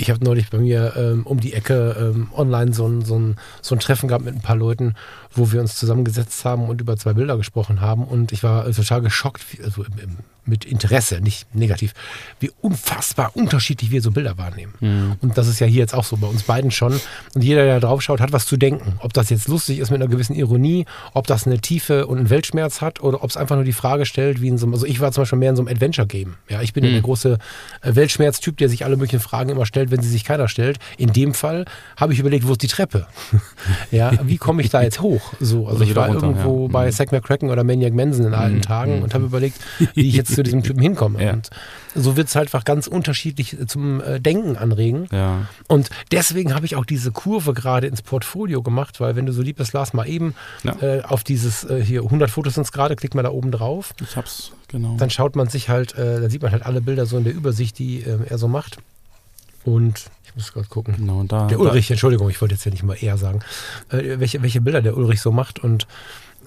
ich 0.00 0.10
habe 0.10 0.24
neulich 0.24 0.48
bei 0.48 0.58
mir 0.58 0.94
ähm, 0.96 1.26
um 1.26 1.40
die 1.40 1.52
Ecke 1.52 1.94
ähm, 1.98 2.28
online 2.34 2.72
so 2.72 2.86
ein, 2.86 3.04
so, 3.04 3.18
ein, 3.18 3.36
so 3.60 3.74
ein 3.74 3.80
Treffen 3.80 4.08
gehabt 4.08 4.24
mit 4.24 4.34
ein 4.34 4.40
paar 4.40 4.56
Leuten, 4.56 4.94
wo 5.32 5.52
wir 5.52 5.60
uns 5.60 5.76
zusammengesetzt 5.76 6.44
haben 6.44 6.68
und 6.68 6.80
über 6.80 6.96
zwei 6.96 7.12
Bilder 7.12 7.36
gesprochen 7.36 7.82
haben. 7.82 8.04
Und 8.04 8.32
ich 8.32 8.42
war 8.42 8.70
total 8.72 9.02
geschockt, 9.02 9.42
also 9.62 9.84
im, 9.84 9.92
im, 9.98 10.16
mit 10.50 10.66
Interesse, 10.66 11.20
nicht 11.20 11.52
negativ, 11.54 11.94
wie 12.38 12.50
unfassbar 12.60 13.32
unterschiedlich 13.34 13.90
wir 13.90 14.02
so 14.02 14.10
Bilder 14.10 14.36
wahrnehmen. 14.36 14.74
Mhm. 14.80 15.16
Und 15.22 15.38
das 15.38 15.48
ist 15.48 15.58
ja 15.60 15.66
hier 15.66 15.80
jetzt 15.80 15.94
auch 15.94 16.04
so 16.04 16.18
bei 16.18 16.26
uns 16.26 16.42
beiden 16.42 16.70
schon. 16.70 17.00
Und 17.34 17.42
jeder, 17.42 17.64
der 17.64 17.80
da 17.80 17.88
drauf 17.88 18.02
schaut, 18.02 18.20
hat 18.20 18.32
was 18.32 18.44
zu 18.44 18.58
denken. 18.58 18.98
Ob 19.00 19.14
das 19.14 19.30
jetzt 19.30 19.48
lustig 19.48 19.78
ist 19.78 19.90
mit 19.90 20.02
einer 20.02 20.10
gewissen 20.10 20.34
Ironie, 20.34 20.84
ob 21.14 21.26
das 21.26 21.46
eine 21.46 21.58
Tiefe 21.60 22.06
und 22.06 22.18
einen 22.18 22.30
Weltschmerz 22.30 22.82
hat 22.82 23.02
oder 23.02 23.24
ob 23.24 23.30
es 23.30 23.38
einfach 23.38 23.56
nur 23.56 23.64
die 23.64 23.72
Frage 23.72 24.04
stellt, 24.04 24.42
wie 24.42 24.48
in 24.48 24.58
so 24.58 24.66
einem, 24.66 24.74
also 24.74 24.84
ich 24.84 25.00
war 25.00 25.12
zum 25.12 25.22
Beispiel 25.22 25.38
mehr 25.38 25.50
in 25.50 25.56
so 25.56 25.62
einem 25.62 25.74
Adventure-Game. 25.74 26.34
Ja, 26.50 26.60
ich 26.60 26.74
bin 26.74 26.84
ja 26.84 26.90
der 26.90 27.00
große 27.00 27.38
äh, 27.80 27.94
Weltschmerztyp, 27.94 28.58
der 28.58 28.68
sich 28.68 28.84
alle 28.84 28.96
möglichen 28.96 29.20
Fragen 29.20 29.48
immer 29.48 29.64
stellt, 29.64 29.90
wenn 29.90 30.02
sie 30.02 30.10
sich 30.10 30.24
keiner 30.24 30.48
stellt. 30.48 30.78
In 30.98 31.12
dem 31.12 31.32
Fall 31.32 31.64
habe 31.96 32.12
ich 32.12 32.18
überlegt, 32.18 32.46
wo 32.46 32.52
ist 32.52 32.62
die 32.62 32.68
Treppe? 32.68 33.06
ja, 33.90 34.12
wie 34.24 34.36
komme 34.36 34.60
ich 34.62 34.68
da 34.68 34.82
jetzt 34.82 35.00
hoch? 35.00 35.32
So, 35.40 35.66
also 35.66 35.78
Oder 35.78 35.86
ich 35.86 35.96
war 35.96 36.08
runter, 36.08 36.26
irgendwo 36.26 36.66
ja. 36.66 36.72
bei 36.72 36.90
Mhm. 36.90 36.94
Zack 36.94 37.12
McCracken 37.12 37.50
oder 37.50 37.64
Maniac 37.64 37.94
Manson 37.94 38.26
in 38.26 38.34
alten 38.34 38.62
Tagen 38.62 39.02
und 39.02 39.14
habe 39.14 39.24
überlegt, 39.24 39.58
wie 39.94 40.08
ich 40.08 40.14
jetzt 40.14 40.34
zu 40.40 40.44
diesem 40.44 40.62
Typen 40.62 40.82
hinkomme. 40.82 41.22
Ja. 41.22 41.32
Und 41.34 41.50
so 41.94 42.16
wird 42.16 42.28
es 42.28 42.34
halt 42.34 42.48
einfach 42.48 42.64
ganz 42.64 42.86
unterschiedlich 42.86 43.56
zum 43.66 44.00
äh, 44.00 44.20
Denken 44.20 44.56
anregen. 44.56 45.06
Ja. 45.12 45.46
Und 45.68 45.90
deswegen 46.12 46.54
habe 46.54 46.66
ich 46.66 46.76
auch 46.76 46.84
diese 46.84 47.12
Kurve 47.12 47.52
gerade 47.52 47.86
ins 47.86 48.02
Portfolio 48.02 48.62
gemacht, 48.62 49.00
weil 49.00 49.16
wenn 49.16 49.26
du 49.26 49.32
so 49.32 49.42
lieb 49.42 49.56
bist, 49.56 49.72
Lars, 49.72 49.92
mal 49.92 50.08
eben 50.08 50.34
äh, 50.80 51.02
auf 51.02 51.24
dieses 51.24 51.64
äh, 51.64 51.82
hier 51.82 52.02
100 52.02 52.30
Fotos 52.30 52.54
sind 52.54 52.62
es 52.62 52.72
gerade, 52.72 52.96
klickt 52.96 53.14
mal 53.14 53.22
da 53.22 53.30
oben 53.30 53.52
drauf. 53.52 53.94
Ich 54.00 54.16
hab's, 54.16 54.52
genau. 54.68 54.96
Dann 54.96 55.10
schaut 55.10 55.36
man 55.36 55.48
sich 55.48 55.68
halt, 55.68 55.96
äh, 55.96 56.20
da 56.20 56.30
sieht 56.30 56.42
man 56.42 56.52
halt 56.52 56.64
alle 56.64 56.80
Bilder 56.80 57.06
so 57.06 57.18
in 57.18 57.24
der 57.24 57.34
Übersicht, 57.34 57.78
die 57.78 58.00
äh, 58.00 58.18
er 58.26 58.38
so 58.38 58.48
macht. 58.48 58.78
Und 59.64 60.06
ich 60.24 60.34
muss 60.34 60.52
gerade 60.52 60.68
gucken. 60.68 60.96
genau, 60.96 61.22
da, 61.24 61.48
Der 61.48 61.60
Ulrich, 61.60 61.90
Entschuldigung, 61.90 62.30
ich 62.30 62.40
wollte 62.40 62.54
jetzt 62.54 62.64
ja 62.64 62.70
nicht 62.70 62.82
mal 62.82 62.94
eher 62.94 63.18
sagen, 63.18 63.40
äh, 63.90 64.18
welche, 64.18 64.42
welche 64.42 64.60
Bilder 64.60 64.80
der 64.80 64.96
Ulrich 64.96 65.20
so 65.20 65.32
macht. 65.32 65.58
Und 65.58 65.86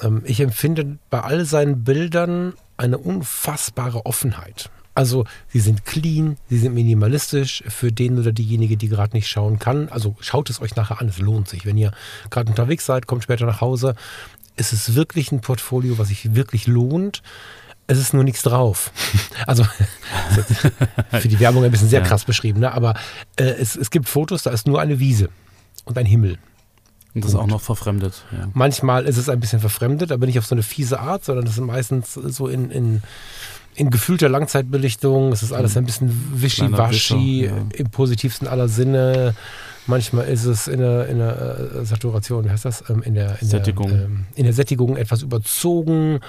ähm, 0.02 0.24
ich 0.26 0.40
empfinde 0.40 0.98
bei 1.10 1.22
all 1.22 1.46
seinen 1.46 1.84
Bildern 1.84 2.54
eine 2.78 2.98
unfassbare 2.98 4.06
Offenheit. 4.06 4.70
Also 4.96 5.26
sie 5.48 5.60
sind 5.60 5.86
clean, 5.86 6.38
sie 6.50 6.60
sind 6.60 6.76
minimalistisch 6.76 7.64
für 7.68 7.92
den 7.92 8.20
oder 8.20 8.32
diejenige, 8.32 8.78
die 8.78 8.90
gerade 8.90 9.16
nicht 9.16 9.28
schauen 9.28 9.58
kann. 9.58 9.90
Also 9.90 10.16
schaut 10.20 10.50
es 10.50 10.62
euch 10.62 10.76
nachher 10.76 11.02
an, 11.02 11.08
es 11.08 11.18
lohnt 11.18 11.50
sich. 11.50 11.66
Wenn 11.66 11.78
ihr 11.78 11.92
gerade 12.30 12.50
unterwegs 12.50 12.86
seid, 12.86 13.08
kommt 13.08 13.24
später 13.24 13.46
nach 13.46 13.62
Hause. 13.62 13.96
Es 14.56 14.72
ist 14.72 14.94
wirklich 14.94 15.32
ein 15.32 15.42
Portfolio, 15.42 15.98
was 15.98 16.10
sich 16.10 16.36
wirklich 16.36 16.68
lohnt. 16.68 17.24
Es 17.88 17.98
ist 17.98 18.14
nur 18.14 18.24
nichts 18.24 18.44
drauf. 18.44 18.92
Also 19.46 19.66
für 21.12 21.28
die 21.28 21.40
Werbung 21.40 21.66
ein 21.66 21.72
bisschen 21.72 21.90
sehr 21.90 22.02
krass 22.02 22.24
beschrieben, 22.24 22.62
ne? 22.62 22.72
aber 22.72 22.94
äh, 23.36 23.44
es, 23.44 23.76
es 23.76 23.90
gibt 23.90 24.08
Fotos, 24.08 24.44
da 24.44 24.52
ist 24.52 24.68
nur 24.68 24.80
eine 24.80 25.00
Wiese 25.00 25.30
und 25.84 25.98
ein 25.98 26.06
Himmel. 26.06 26.38
Und 27.16 27.24
das 27.24 27.36
auch 27.36 27.48
noch 27.48 27.62
verfremdet. 27.62 28.24
Ja. 28.32 28.50
Manchmal 28.54 29.06
ist 29.06 29.18
es 29.18 29.30
ein 29.30 29.40
bisschen 29.40 29.60
verfremdet, 29.60 30.12
aber 30.12 30.26
nicht 30.26 30.40
auf 30.40 30.46
so 30.46 30.56
eine 30.56 30.64
fiese 30.64 31.00
Art, 31.00 31.24
sondern 31.24 31.46
das 31.46 31.56
ist 31.56 31.62
meistens 31.62 32.14
so 32.14 32.48
in, 32.48 32.72
in, 32.72 33.04
in 33.76 33.92
gefühlter 33.92 34.30
Langzeitbelichtung. 34.30 35.32
Es 35.32 35.44
ist 35.44 35.52
alles 35.52 35.78
ein 35.78 35.86
bisschen 35.86 36.42
wischiwaschi, 36.42 37.46
ja. 37.46 37.54
im 37.74 37.90
positivsten 37.90 38.48
aller 38.48 38.68
Sinne. 38.68 39.36
Manchmal 39.86 40.28
ist 40.28 40.46
es 40.46 40.68
in 40.68 40.80
der, 40.80 41.08
in 41.08 41.18
der 41.18 41.72
äh, 41.82 41.86
Saturation, 41.86 42.46
wie 42.46 42.50
heißt 42.50 42.66
das? 42.66 42.90
Ähm, 42.90 43.04
in, 43.04 43.16
der, 43.16 43.42
in, 43.42 43.48
Sättigung. 43.48 43.90
Der, 43.90 44.04
ähm, 44.06 44.26
in 44.36 44.46
der 44.46 44.54
Sättigung 44.54 44.96
etwas 44.96 45.22
überzogen, 45.22 46.20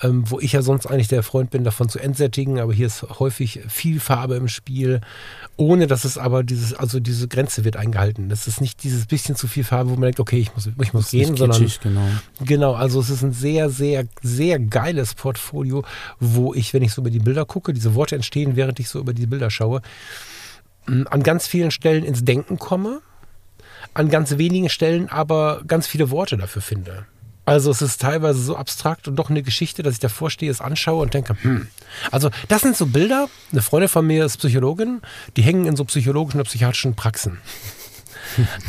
ähm, 0.00 0.30
wo 0.30 0.38
ich 0.38 0.52
ja 0.52 0.62
sonst 0.62 0.86
eigentlich 0.86 1.08
der 1.08 1.22
Freund 1.22 1.50
bin, 1.50 1.64
davon 1.64 1.88
zu 1.88 1.98
entsättigen, 1.98 2.60
aber 2.60 2.72
hier 2.72 2.86
ist 2.86 3.02
häufig 3.18 3.60
viel 3.68 3.98
Farbe 3.98 4.36
im 4.36 4.46
Spiel, 4.46 5.00
ohne 5.56 5.88
dass 5.88 6.04
es 6.04 6.18
aber 6.18 6.44
dieses, 6.44 6.72
also 6.72 7.00
diese 7.00 7.26
Grenze 7.26 7.64
wird 7.64 7.76
eingehalten. 7.76 8.28
Das 8.28 8.46
ist 8.46 8.60
nicht 8.60 8.84
dieses 8.84 9.06
bisschen 9.06 9.34
zu 9.34 9.48
viel 9.48 9.64
Farbe, 9.64 9.90
wo 9.90 9.94
man 9.94 10.02
denkt, 10.02 10.20
okay, 10.20 10.38
ich 10.38 10.54
muss, 10.54 10.68
ich 10.80 10.92
muss 10.92 11.10
gehen, 11.10 11.36
sondern 11.36 11.66
genau. 11.82 12.06
Genau, 12.44 12.74
also 12.74 13.00
es 13.00 13.10
ist 13.10 13.22
ein 13.22 13.32
sehr, 13.32 13.70
sehr, 13.70 14.04
sehr 14.22 14.60
geiles 14.60 15.14
Portfolio, 15.14 15.84
wo 16.20 16.54
ich, 16.54 16.72
wenn 16.74 16.82
ich 16.82 16.92
so 16.92 17.02
über 17.02 17.10
die 17.10 17.18
Bilder 17.18 17.44
gucke, 17.44 17.72
diese 17.72 17.94
Worte 17.94 18.14
entstehen, 18.14 18.54
während 18.54 18.78
ich 18.78 18.88
so 18.88 19.00
über 19.00 19.12
die 19.12 19.26
Bilder 19.26 19.50
schaue, 19.50 19.82
an 20.86 21.22
ganz 21.22 21.46
vielen 21.46 21.70
Stellen 21.70 22.04
ins 22.04 22.24
Denken 22.24 22.58
komme, 22.58 23.00
an 23.94 24.08
ganz 24.08 24.36
wenigen 24.38 24.68
Stellen 24.68 25.08
aber 25.08 25.62
ganz 25.66 25.86
viele 25.86 26.10
Worte 26.10 26.36
dafür 26.36 26.62
finde. 26.62 27.06
Also 27.46 27.70
es 27.70 27.82
ist 27.82 28.00
teilweise 28.00 28.40
so 28.40 28.56
abstrakt 28.56 29.08
und 29.08 29.16
doch 29.16 29.30
eine 29.30 29.42
Geschichte, 29.42 29.82
dass 29.82 29.94
ich 29.94 30.00
davor 30.00 30.30
stehe, 30.30 30.50
es 30.50 30.60
anschaue 30.60 31.02
und 31.02 31.14
denke, 31.14 31.34
hm. 31.40 31.66
Also 32.12 32.30
das 32.48 32.62
sind 32.62 32.76
so 32.76 32.86
Bilder, 32.86 33.28
eine 33.50 33.62
Freundin 33.62 33.88
von 33.88 34.06
mir 34.06 34.24
ist 34.24 34.36
Psychologin, 34.36 35.00
die 35.36 35.42
hängen 35.42 35.66
in 35.66 35.74
so 35.74 35.84
psychologischen 35.84 36.38
oder 36.38 36.48
psychiatrischen 36.48 36.94
Praxen. 36.94 37.38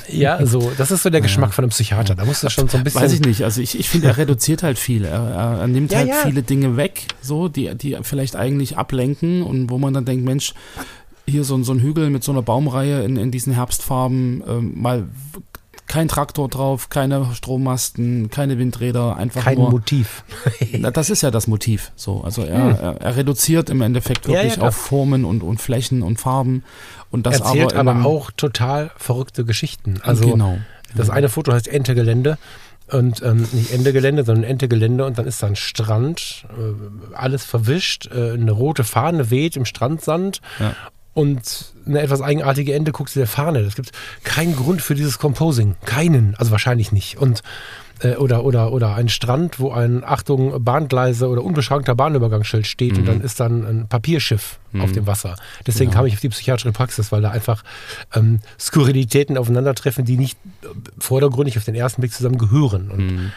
Ja, 0.08 0.44
so, 0.46 0.72
das 0.78 0.90
ist 0.90 1.04
so 1.04 1.10
der 1.10 1.22
Geschmack 1.22 1.54
von 1.54 1.64
einem 1.64 1.70
Psychiater. 1.70 2.16
Da 2.16 2.26
musst 2.26 2.44
du 2.44 2.50
schon 2.50 2.68
so 2.68 2.78
ein 2.78 2.84
bisschen. 2.84 3.02
Weiß 3.02 3.14
ich 3.14 3.22
nicht. 3.22 3.44
Also 3.44 3.62
ich, 3.62 3.78
ich 3.80 3.90
finde, 3.90 4.08
er 4.08 4.18
reduziert 4.18 4.64
halt 4.64 4.80
viel. 4.80 5.06
Er, 5.06 5.22
er, 5.22 5.60
er 5.60 5.68
nimmt 5.68 5.92
Ja, 5.92 6.00
halt 6.00 6.10
ja. 6.10 6.16
viele 6.24 6.42
Dinge 6.42 6.78
weg, 6.78 7.06
so, 7.22 7.48
die, 7.48 7.76
die 7.76 7.98
vielleicht 8.02 8.36
eigentlich 8.36 8.78
ablenken 8.78 9.44
und 9.44 9.70
wo 9.70 9.78
man 9.78 9.94
dann 9.94 10.06
denkt, 10.06 10.26
Mensch, 10.26 10.54
hier 11.32 11.44
so, 11.44 11.56
ein- 11.56 11.64
so 11.64 11.72
ein 11.74 11.80
Hügel 11.80 12.10
mit 12.10 12.24
so 12.24 12.32
einer 12.32 12.42
Baumreihe 12.42 13.04
in, 13.04 13.18
in 13.18 13.32
diesen 13.32 13.54
Herbstfarben, 13.54 14.44
ähm, 14.48 14.82
mal 14.82 15.08
kein 15.88 16.08
Traktor 16.08 16.48
drauf, 16.48 16.88
keine 16.88 17.26
Strommasten, 17.34 18.30
keine 18.30 18.58
Windräder, 18.58 19.18
einfach 19.18 19.44
Kein 19.44 19.58
nur. 19.58 19.72
Motiv. 19.72 20.24
Na, 20.78 20.90
das 20.90 21.10
ist 21.10 21.22
ja 21.22 21.32
das 21.32 21.48
Motiv. 21.48 21.92
So, 21.98 22.22
also 22.24 22.44
er, 22.44 22.80
er, 22.80 23.02
er 23.02 23.16
reduziert 23.18 23.70
im 23.70 23.82
Endeffekt 23.82 24.26
Hm. 24.26 24.34
Ja, 24.34 24.40
ja, 24.42 24.50
wirklich 24.52 24.62
auf 24.64 24.76
Formen 24.76 25.26
und, 25.26 25.44
und 25.44 25.60
Flächen 25.60 26.02
und 26.02 26.18
Farben 26.18 26.64
und 27.10 27.26
das 27.26 27.42
Erzählt 27.42 27.74
aber, 27.76 27.92
aber, 27.92 28.06
auch 28.06 28.32
total 28.32 28.92
verrückte 28.96 29.44
Geschichten. 29.44 30.00
Also 30.02 30.30
genau. 30.30 30.60
das 30.96 31.10
eine 31.10 31.28
Foto 31.28 31.52
heißt 31.52 31.68
Entegelände 31.68 32.38
und 32.90 33.22
ähm, 33.22 33.46
nicht 33.52 33.72
Ende 33.74 33.92
Gelände, 33.92 34.24
sondern 34.24 34.46
Entegelände 34.46 35.06
und 35.06 35.18
dann 35.18 35.26
ist 35.28 35.44
da 35.44 35.48
ein 35.48 35.58
Strand, 35.58 36.46
äh, 36.58 37.16
alles 37.16 37.44
verwischt, 37.44 38.10
äh, 38.14 38.32
eine 38.32 38.52
rote 38.52 38.86
Fahne 38.86 39.30
weht 39.30 39.58
im 39.58 39.66
Strandsand 39.66 40.40
Ja. 40.60 40.74
Und 41.14 41.74
eine 41.86 42.02
etwas 42.02 42.22
eigenartige 42.22 42.74
Ende 42.74 42.92
guckt 42.92 43.10
zu 43.10 43.20
der 43.20 43.28
Fahne. 43.28 43.60
Es 43.60 43.76
gibt 43.76 43.92
keinen 44.24 44.56
Grund 44.56 44.82
für 44.82 44.96
dieses 44.96 45.20
Composing, 45.20 45.76
keinen, 45.86 46.36
also 46.36 46.52
wahrscheinlich 46.52 46.92
nicht. 46.92 47.18
Und 47.18 47.44
äh, 48.02 48.16
oder 48.16 48.44
oder 48.44 48.72
oder 48.72 48.96
ein 48.96 49.10
Strand, 49.10 49.60
wo 49.60 49.72
ein 49.72 50.04
Achtung 50.04 50.64
Bahngleise 50.64 51.28
oder 51.28 51.44
unbeschrankter 51.44 51.96
Bahnübergangsschild 51.96 52.66
steht 52.66 52.98
und 52.98 53.06
dann 53.06 53.22
ist 53.22 53.40
dann 53.40 53.66
ein 53.66 53.88
Papierschiff 53.88 54.60
auf 54.80 54.92
dem 54.92 55.06
Wasser. 55.06 55.36
Deswegen 55.68 55.92
kam 55.92 56.06
ich 56.06 56.14
auf 56.14 56.22
die 56.22 56.30
psychiatrische 56.30 56.72
Praxis, 56.72 57.12
weil 57.12 57.22
da 57.22 57.32
einfach 57.32 57.64
ähm, 58.16 58.40
Skurrilitäten 58.58 59.38
aufeinandertreffen, 59.38 60.06
die 60.06 60.18
nicht 60.18 60.38
äh, 60.64 60.68
vordergründig 60.98 61.58
auf 61.58 61.66
den 61.66 61.76
ersten 61.76 62.02
Blick 62.02 62.14
zusammen 62.14 62.38
gehören. 62.38 62.90
Und 62.90 63.32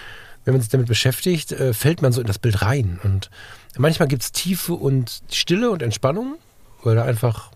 wenn 0.44 0.54
man 0.54 0.60
sich 0.60 0.70
damit 0.70 0.86
beschäftigt, 0.86 1.52
äh, 1.52 1.72
fällt 1.72 2.02
man 2.02 2.12
so 2.12 2.20
in 2.20 2.26
das 2.26 2.38
Bild 2.38 2.62
rein. 2.62 3.00
Und 3.02 3.30
manchmal 3.76 4.08
gibt 4.08 4.22
es 4.22 4.32
Tiefe 4.32 4.74
und 4.74 5.22
Stille 5.32 5.70
und 5.70 5.82
Entspannung, 5.82 6.36
weil 6.82 6.94
da 6.94 7.04
einfach 7.04 7.50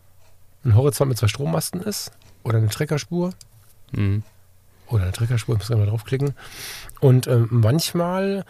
ein 0.65 0.75
Horizont 0.75 1.09
mit 1.09 1.19
zwei 1.19 1.29
Strommasten 1.29 1.81
ist 1.81 2.11
oder 2.43 2.59
eine 2.59 2.69
Treckerspur 2.69 3.31
Mhm. 3.93 4.23
oder 4.88 5.05
eine 5.05 5.12
Treckerspur, 5.12 5.55
ich 5.55 5.61
muss 5.61 5.69
gerade 5.69 5.81
mal 5.81 5.88
draufklicken. 5.88 6.35
Und 7.00 7.27
ähm, 7.27 7.49
manchmal 7.50 8.45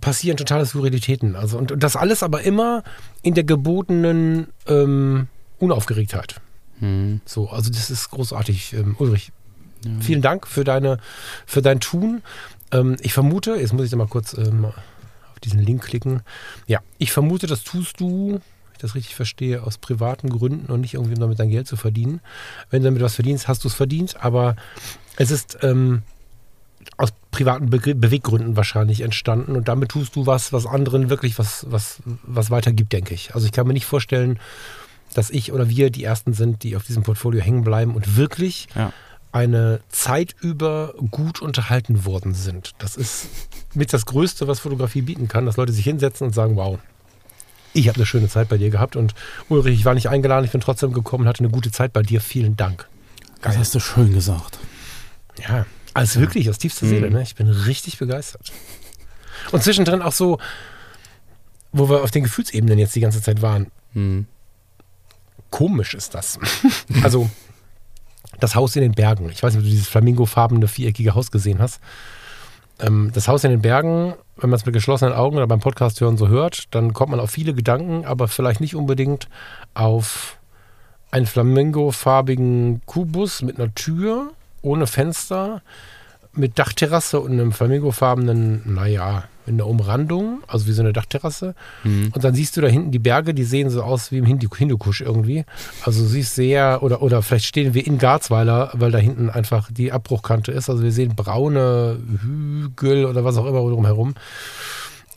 passieren 0.00 0.36
totale 0.36 0.66
Skurrilitäten. 0.66 1.36
Also, 1.36 1.58
und, 1.58 1.70
und 1.70 1.82
das 1.82 1.94
alles 1.94 2.22
aber 2.24 2.42
immer 2.42 2.82
in 3.22 3.34
der 3.34 3.44
gebotenen 3.44 4.48
ähm, 4.66 5.28
Unaufgeregtheit. 5.58 6.40
Mhm. 6.80 7.20
So, 7.24 7.50
also 7.50 7.70
das 7.70 7.90
ist 7.90 8.10
großartig. 8.10 8.72
Ähm, 8.72 8.96
Ulrich, 8.98 9.30
vielen 10.00 10.22
Dank 10.22 10.48
für 10.48 10.64
deine, 10.64 10.98
für 11.46 11.62
dein 11.62 11.78
Tun. 11.78 12.22
Ähm, 12.72 12.96
ich 13.00 13.12
vermute, 13.12 13.54
jetzt 13.54 13.72
muss 13.72 13.84
ich 13.84 13.90
da 13.90 13.96
mal 13.96 14.08
kurz 14.08 14.34
ähm, 14.34 14.64
auf 14.64 15.40
diesen 15.44 15.60
Link 15.60 15.84
klicken. 15.84 16.22
Ja, 16.66 16.80
ich 16.98 17.12
vermute, 17.12 17.46
das 17.46 17.62
tust 17.62 18.00
du, 18.00 18.40
ich 18.74 18.80
das 18.80 18.94
richtig 18.94 19.14
verstehe, 19.14 19.62
aus 19.62 19.78
privaten 19.78 20.28
Gründen 20.28 20.72
und 20.72 20.80
nicht 20.80 20.94
irgendwie, 20.94 21.14
um 21.14 21.20
damit 21.20 21.38
dein 21.38 21.50
Geld 21.50 21.66
zu 21.66 21.76
verdienen. 21.76 22.20
Wenn 22.70 22.82
du 22.82 22.88
damit 22.88 23.02
was 23.02 23.14
verdienst, 23.14 23.48
hast 23.48 23.64
du 23.64 23.68
es 23.68 23.74
verdient, 23.74 24.22
aber 24.22 24.56
es 25.16 25.30
ist 25.30 25.58
ähm, 25.62 26.02
aus 26.96 27.10
privaten 27.30 27.70
Be 27.70 27.94
Beweggründen 27.94 28.56
wahrscheinlich 28.56 29.00
entstanden 29.00 29.56
und 29.56 29.68
damit 29.68 29.90
tust 29.90 30.16
du 30.16 30.26
was, 30.26 30.52
was 30.52 30.66
anderen 30.66 31.10
wirklich 31.10 31.38
was, 31.38 31.66
was, 31.70 31.98
was 32.22 32.50
weitergibt, 32.50 32.92
denke 32.92 33.14
ich. 33.14 33.34
Also 33.34 33.46
ich 33.46 33.52
kann 33.52 33.66
mir 33.66 33.72
nicht 33.72 33.86
vorstellen, 33.86 34.38
dass 35.14 35.30
ich 35.30 35.52
oder 35.52 35.68
wir 35.68 35.90
die 35.90 36.04
Ersten 36.04 36.32
sind, 36.34 36.62
die 36.62 36.76
auf 36.76 36.84
diesem 36.84 37.02
Portfolio 37.02 37.40
hängen 37.40 37.64
bleiben 37.64 37.94
und 37.94 38.16
wirklich 38.16 38.66
Ja. 38.74 38.92
eine 39.32 39.80
Zeit 39.88 40.34
über 40.40 40.94
gut 41.10 41.40
unterhalten 41.40 42.04
worden 42.04 42.34
sind. 42.34 42.72
Das 42.78 42.96
ist 42.96 43.28
mit 43.74 43.92
das 43.92 44.06
Größte, 44.06 44.46
was 44.46 44.60
Fotografie 44.60 45.02
bieten 45.02 45.26
kann, 45.28 45.46
dass 45.46 45.56
Leute 45.56 45.72
sich 45.72 45.84
hinsetzen 45.84 46.26
und 46.28 46.32
sagen, 46.34 46.56
wow, 46.56 46.78
ich 47.74 47.88
habe 47.88 47.96
eine 47.96 48.06
schöne 48.06 48.28
Zeit 48.28 48.48
bei 48.48 48.56
dir 48.56 48.70
gehabt 48.70 48.96
und 48.96 49.14
Ulrich, 49.48 49.78
ich 49.78 49.84
war 49.84 49.94
nicht 49.94 50.08
eingeladen, 50.08 50.44
ich 50.44 50.52
bin 50.52 50.60
trotzdem 50.60 50.92
gekommen, 50.92 51.28
hatte 51.28 51.40
eine 51.40 51.50
gute 51.50 51.70
Zeit 51.70 51.92
bei 51.92 52.02
dir. 52.02 52.20
Vielen 52.20 52.56
Dank. 52.56 52.88
Das 53.42 53.58
hast 53.58 53.74
du 53.74 53.80
schön 53.80 54.14
gesagt. 54.14 54.58
Ja, 55.46 55.66
also 55.92 56.20
wirklich 56.20 56.48
aus 56.48 56.58
tiefster 56.58 56.86
Seele. 56.86 57.10
Ne? 57.10 57.22
Ich 57.22 57.34
bin 57.34 57.48
richtig 57.48 57.98
begeistert. 57.98 58.52
Und 59.52 59.62
zwischendrin 59.62 60.00
auch 60.00 60.12
so, 60.12 60.38
wo 61.72 61.88
wir 61.90 62.02
auf 62.02 62.10
den 62.10 62.22
Gefühlsebenen 62.22 62.78
jetzt 62.78 62.94
die 62.94 63.00
ganze 63.00 63.20
Zeit 63.20 63.42
waren. 63.42 63.70
Mhm. 63.92 64.26
Komisch 65.50 65.94
ist 65.94 66.14
das. 66.14 66.38
also 67.02 67.28
das 68.40 68.54
Haus 68.54 68.74
in 68.76 68.82
den 68.82 68.92
Bergen. 68.92 69.28
Ich 69.30 69.42
weiß 69.42 69.52
nicht, 69.52 69.60
ob 69.60 69.64
du 69.64 69.70
dieses 69.70 69.88
flamingofarbene 69.88 70.66
viereckige 70.68 71.14
Haus 71.14 71.30
gesehen 71.30 71.58
hast. 71.58 71.80
Ähm, 72.80 73.10
das 73.12 73.28
Haus 73.28 73.44
in 73.44 73.50
den 73.50 73.62
Bergen, 73.62 74.14
wenn 74.36 74.50
man 74.50 74.58
es 74.58 74.66
mit 74.66 74.74
geschlossenen 74.74 75.14
Augen 75.14 75.36
oder 75.36 75.46
beim 75.46 75.60
Podcast 75.60 76.00
hören 76.00 76.16
so 76.16 76.28
hört, 76.28 76.74
dann 76.74 76.92
kommt 76.92 77.10
man 77.10 77.20
auf 77.20 77.30
viele 77.30 77.54
Gedanken, 77.54 78.04
aber 78.04 78.28
vielleicht 78.28 78.60
nicht 78.60 78.74
unbedingt 78.74 79.28
auf 79.74 80.38
einen 81.10 81.26
flamingofarbigen 81.26 82.82
Kubus 82.86 83.42
mit 83.42 83.58
einer 83.58 83.72
Tür, 83.74 84.32
ohne 84.62 84.86
Fenster, 84.86 85.62
mit 86.36 86.58
Dachterrasse 86.58 87.20
und 87.20 87.32
einem 87.32 87.52
flamingofarbenen, 87.52 88.74
naja, 88.74 89.24
in 89.46 89.58
der 89.58 89.66
Umrandung, 89.66 90.42
also 90.46 90.66
wie 90.66 90.72
so 90.72 90.82
eine 90.82 90.92
Dachterrasse. 90.92 91.54
Und 92.14 92.24
dann 92.24 92.34
siehst 92.34 92.56
du 92.56 92.60
da 92.60 92.68
hinten 92.68 92.90
die 92.92 92.98
Berge, 92.98 93.34
die 93.34 93.44
sehen 93.44 93.68
so 93.68 93.82
aus 93.82 94.10
wie 94.10 94.18
im 94.18 94.24
Hindu 94.24 94.48
Hindukusch 94.54 95.02
irgendwie. 95.02 95.44
Also 95.82 96.02
du 96.02 96.08
siehst 96.08 96.34
sehr, 96.34 96.82
oder, 96.82 97.02
oder 97.02 97.20
vielleicht 97.20 97.44
stehen 97.44 97.74
wir 97.74 97.86
in 97.86 97.98
Garzweiler, 97.98 98.70
weil 98.72 98.90
da 98.90 98.98
hinten 98.98 99.28
einfach 99.28 99.70
die 99.70 99.92
Abbruchkante 99.92 100.50
ist. 100.50 100.70
Also 100.70 100.82
wir 100.82 100.92
sehen 100.92 101.14
braune 101.14 101.98
Hügel 102.22 103.04
oder 103.04 103.24
was 103.24 103.36
auch 103.36 103.46
immer 103.46 103.60
drumherum. 103.60 104.14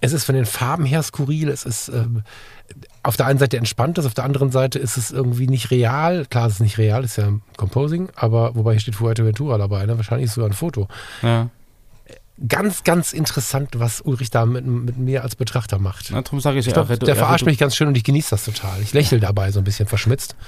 Es 0.01 0.13
ist 0.13 0.25
von 0.25 0.35
den 0.35 0.45
Farben 0.45 0.85
her 0.85 1.01
skurril. 1.03 1.49
Es 1.49 1.65
ist 1.65 1.89
ähm, 1.89 2.23
auf 3.03 3.17
der 3.17 3.25
einen 3.25 3.39
Seite 3.39 3.57
entspannt, 3.57 3.99
auf 3.99 4.13
der 4.13 4.25
anderen 4.25 4.51
Seite 4.51 4.79
ist 4.79 4.97
es 4.97 5.11
irgendwie 5.11 5.47
nicht 5.47 5.71
real. 5.71 6.25
Klar, 6.25 6.47
es 6.47 6.53
ist 6.53 6.59
nicht 6.59 6.77
real, 6.77 7.03
es 7.03 7.11
ist 7.11 7.17
ja 7.17 7.31
Composing, 7.55 8.09
aber 8.15 8.55
wobei 8.55 8.73
hier 8.73 8.81
steht 8.81 8.95
Fuerteventura 8.95 9.57
dabei, 9.57 9.85
ne? 9.85 9.97
wahrscheinlich 9.97 10.25
ist 10.25 10.33
sogar 10.33 10.49
ein 10.49 10.53
Foto. 10.53 10.87
Ja. 11.21 11.49
Ganz, 12.47 12.83
ganz 12.83 13.13
interessant, 13.13 13.71
was 13.77 14.01
Ulrich 14.01 14.29
da 14.29 14.45
mit, 14.45 14.65
mit 14.67 14.97
mir 14.97 15.23
als 15.23 15.35
Betrachter 15.35 15.79
macht. 15.79 16.09
Na, 16.11 16.21
darum 16.21 16.39
sage 16.39 16.59
ich, 16.59 16.67
Ich 16.67 16.75
ja, 16.75 16.83
glaub, 16.83 16.89
er, 16.89 16.97
der 16.97 17.09
er 17.09 17.15
verarscht 17.15 17.45
mich 17.45 17.57
ganz 17.57 17.75
schön 17.75 17.87
und 17.87 17.97
ich 17.97 18.03
genieße 18.03 18.29
das 18.29 18.45
total. 18.45 18.79
Ich 18.83 18.93
lächle 18.93 19.19
dabei 19.19 19.51
so 19.51 19.59
ein 19.59 19.63
bisschen 19.63 19.87
verschmitzt. 19.87 20.35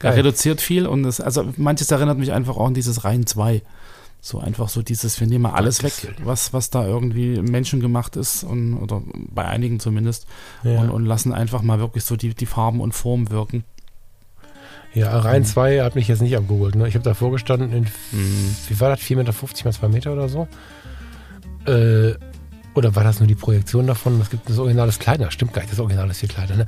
Er 0.00 0.14
reduziert 0.14 0.60
viel 0.60 0.86
und 0.86 1.04
es, 1.04 1.20
also 1.20 1.52
manches 1.56 1.90
erinnert 1.90 2.16
mich 2.16 2.32
einfach 2.32 2.56
auch 2.56 2.66
an 2.68 2.74
dieses 2.74 3.02
Reihen 3.02 3.26
2. 3.26 3.62
So 4.24 4.38
einfach 4.38 4.68
so 4.68 4.82
dieses, 4.82 5.18
wir 5.18 5.26
nehmen 5.26 5.42
mal 5.42 5.54
alles 5.54 5.82
weg, 5.82 5.92
was, 6.22 6.52
was 6.52 6.70
da 6.70 6.86
irgendwie 6.86 7.42
menschengemacht 7.42 8.14
ist 8.14 8.44
und, 8.44 8.74
oder 8.76 9.02
bei 9.30 9.44
einigen 9.44 9.80
zumindest 9.80 10.26
Ja. 10.62 10.78
und, 10.80 10.90
und 10.90 11.06
lassen 11.06 11.32
einfach 11.32 11.60
mal 11.62 11.80
wirklich 11.80 12.04
so 12.04 12.14
die, 12.14 12.32
die 12.32 12.46
Farben 12.46 12.80
und 12.80 12.92
Formen 12.92 13.30
wirken. 13.30 13.64
Ja, 14.94 15.18
Reihen 15.18 15.44
2 15.44 15.82
hat 15.82 15.96
mich 15.96 16.06
jetzt 16.06 16.22
nicht 16.22 16.36
abgeholt. 16.36 16.76
Ne? 16.76 16.86
Ich 16.86 16.94
habe 16.94 17.02
davor 17.02 17.32
gestanden 17.32 17.72
in, 17.72 17.82
Mhm. 18.12 18.54
wie 18.68 18.78
war 18.78 18.90
das, 18.90 19.00
4,50 19.00 19.16
Meter 19.16 19.32
mal 19.64 19.72
2 19.72 19.88
Meter 19.88 20.12
oder 20.12 20.28
so? 20.28 20.46
Äh, 21.66 22.14
oder 22.74 22.94
war 22.94 23.02
das 23.02 23.18
nur 23.18 23.26
die 23.26 23.34
Projektion 23.34 23.88
davon? 23.88 24.20
Es 24.20 24.30
gibt 24.30 24.48
das 24.48 24.58
Original 24.58 24.88
ist 24.88 25.00
kleiner. 25.00 25.30
Stimmt 25.32 25.52
gar 25.52 25.62
nicht, 25.62 25.72
das 25.72 25.80
Original 25.80 26.08
ist 26.10 26.20
viel 26.20 26.28
kleiner. 26.28 26.56
Ne? 26.56 26.66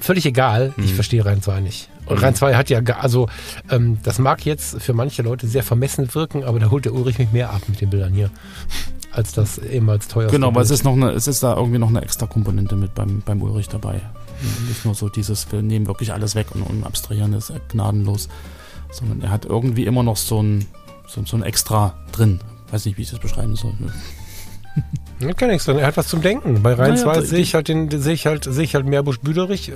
Völlig 0.00 0.24
egal, 0.24 0.72
ich 0.78 0.94
verstehe 0.94 1.24
Reihen 1.26 1.42
2 1.42 1.60
nicht. 1.60 1.90
Und 2.06 2.22
Reihen 2.22 2.34
2 2.34 2.54
hat 2.54 2.70
ja, 2.70 2.80
also 2.80 3.28
ähm, 3.70 3.98
das 4.02 4.18
mag 4.18 4.44
jetzt 4.46 4.80
für 4.80 4.92
manche 4.92 5.22
Leute 5.22 5.46
sehr 5.48 5.62
vermessen 5.62 6.12
wirken, 6.14 6.44
aber 6.44 6.60
da 6.60 6.70
holt 6.70 6.84
der 6.84 6.94
Ulrich 6.94 7.18
mich 7.18 7.32
mehr 7.32 7.50
ab 7.50 7.62
mit 7.66 7.80
den 7.80 7.90
Bildern 7.90 8.12
hier, 8.12 8.30
als 9.10 9.32
das 9.32 9.58
ehemals 9.58 10.08
teuerste 10.08 10.36
Genau, 10.36 10.54
weil 10.54 10.62
es 10.62 10.70
ist 10.70 10.84
noch 10.84 10.92
eine, 10.92 11.10
es 11.10 11.26
ist 11.26 11.42
da 11.42 11.56
irgendwie 11.56 11.78
noch 11.78 11.88
eine 11.88 12.02
extra 12.02 12.26
Komponente 12.26 12.76
mit 12.76 12.94
beim, 12.94 13.22
beim 13.24 13.42
Ulrich 13.42 13.68
dabei. 13.68 14.00
Nicht 14.68 14.84
nur 14.84 14.94
so 14.94 15.08
dieses, 15.08 15.50
wir 15.50 15.62
nehmen 15.62 15.86
wirklich 15.86 16.12
alles 16.12 16.34
weg 16.34 16.48
und, 16.54 16.62
und 16.62 16.84
abstrahieren 16.84 17.32
ist 17.32 17.52
gnadenlos, 17.68 18.28
sondern 18.92 19.22
er 19.22 19.30
hat 19.30 19.44
irgendwie 19.44 19.84
immer 19.84 20.02
noch 20.02 20.16
so 20.16 20.42
ein, 20.42 20.66
so, 21.08 21.24
so 21.24 21.36
ein 21.36 21.42
Extra 21.42 21.94
drin. 22.12 22.40
Weiß 22.70 22.84
nicht, 22.84 22.98
wie 22.98 23.02
ich 23.02 23.10
das 23.10 23.20
beschreiben 23.20 23.56
soll. 23.56 23.74
Ja, 25.18 25.32
kann 25.32 25.48
nichts 25.48 25.64
drin. 25.64 25.78
Er 25.78 25.86
hat 25.86 25.96
was 25.96 26.08
zum 26.08 26.20
Denken. 26.20 26.62
Bei 26.62 26.74
Rhein 26.74 26.90
Naja, 26.90 27.02
2 27.04 27.12
da- 27.14 27.22
sehe 27.22 27.38
ich 27.38 27.54
halt 27.54 27.68
den, 27.68 27.88
sehe 28.00 28.12
ich 28.12 28.26
halt, 28.26 28.44
sehe 28.44 28.64
ich 28.64 28.74
halt 28.74 28.84
Meerbusch 28.86 29.18
Büderich, 29.20 29.70
äh, 29.70 29.74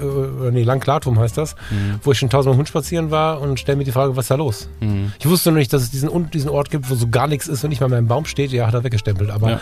nee, 0.50 0.62
Langklatum 0.64 1.18
heißt 1.18 1.38
das, 1.38 1.56
wo 2.02 2.12
ich 2.12 2.18
schon 2.18 2.28
tausendmal 2.28 2.58
Hund 2.58 2.68
spazieren 2.68 3.10
war 3.10 3.40
und 3.40 3.58
stelle 3.58 3.76
mir 3.78 3.84
die 3.84 3.92
Frage, 3.92 4.16
was 4.16 4.24
ist 4.26 4.30
da 4.30 4.34
los? 4.34 4.68
Mhm. 4.80 5.12
Ich 5.18 5.26
wusste 5.28 5.50
noch 5.50 5.56
nicht, 5.58 5.72
dass 5.72 5.82
es 5.82 5.90
diesen, 5.90 6.30
diesen 6.30 6.50
Ort 6.50 6.70
gibt, 6.70 6.90
wo 6.90 6.94
so 6.94 7.08
gar 7.08 7.26
nichts 7.26 7.48
ist 7.48 7.64
und 7.64 7.70
nicht 7.70 7.80
mal 7.80 7.88
mehr 7.88 7.98
ein 7.98 8.06
Baum 8.06 8.26
steht. 8.26 8.52
Ja, 8.52 8.66
hat 8.66 8.74
er 8.74 8.84
weggestempelt, 8.84 9.30
aber 9.30 9.50
Ja. 9.50 9.60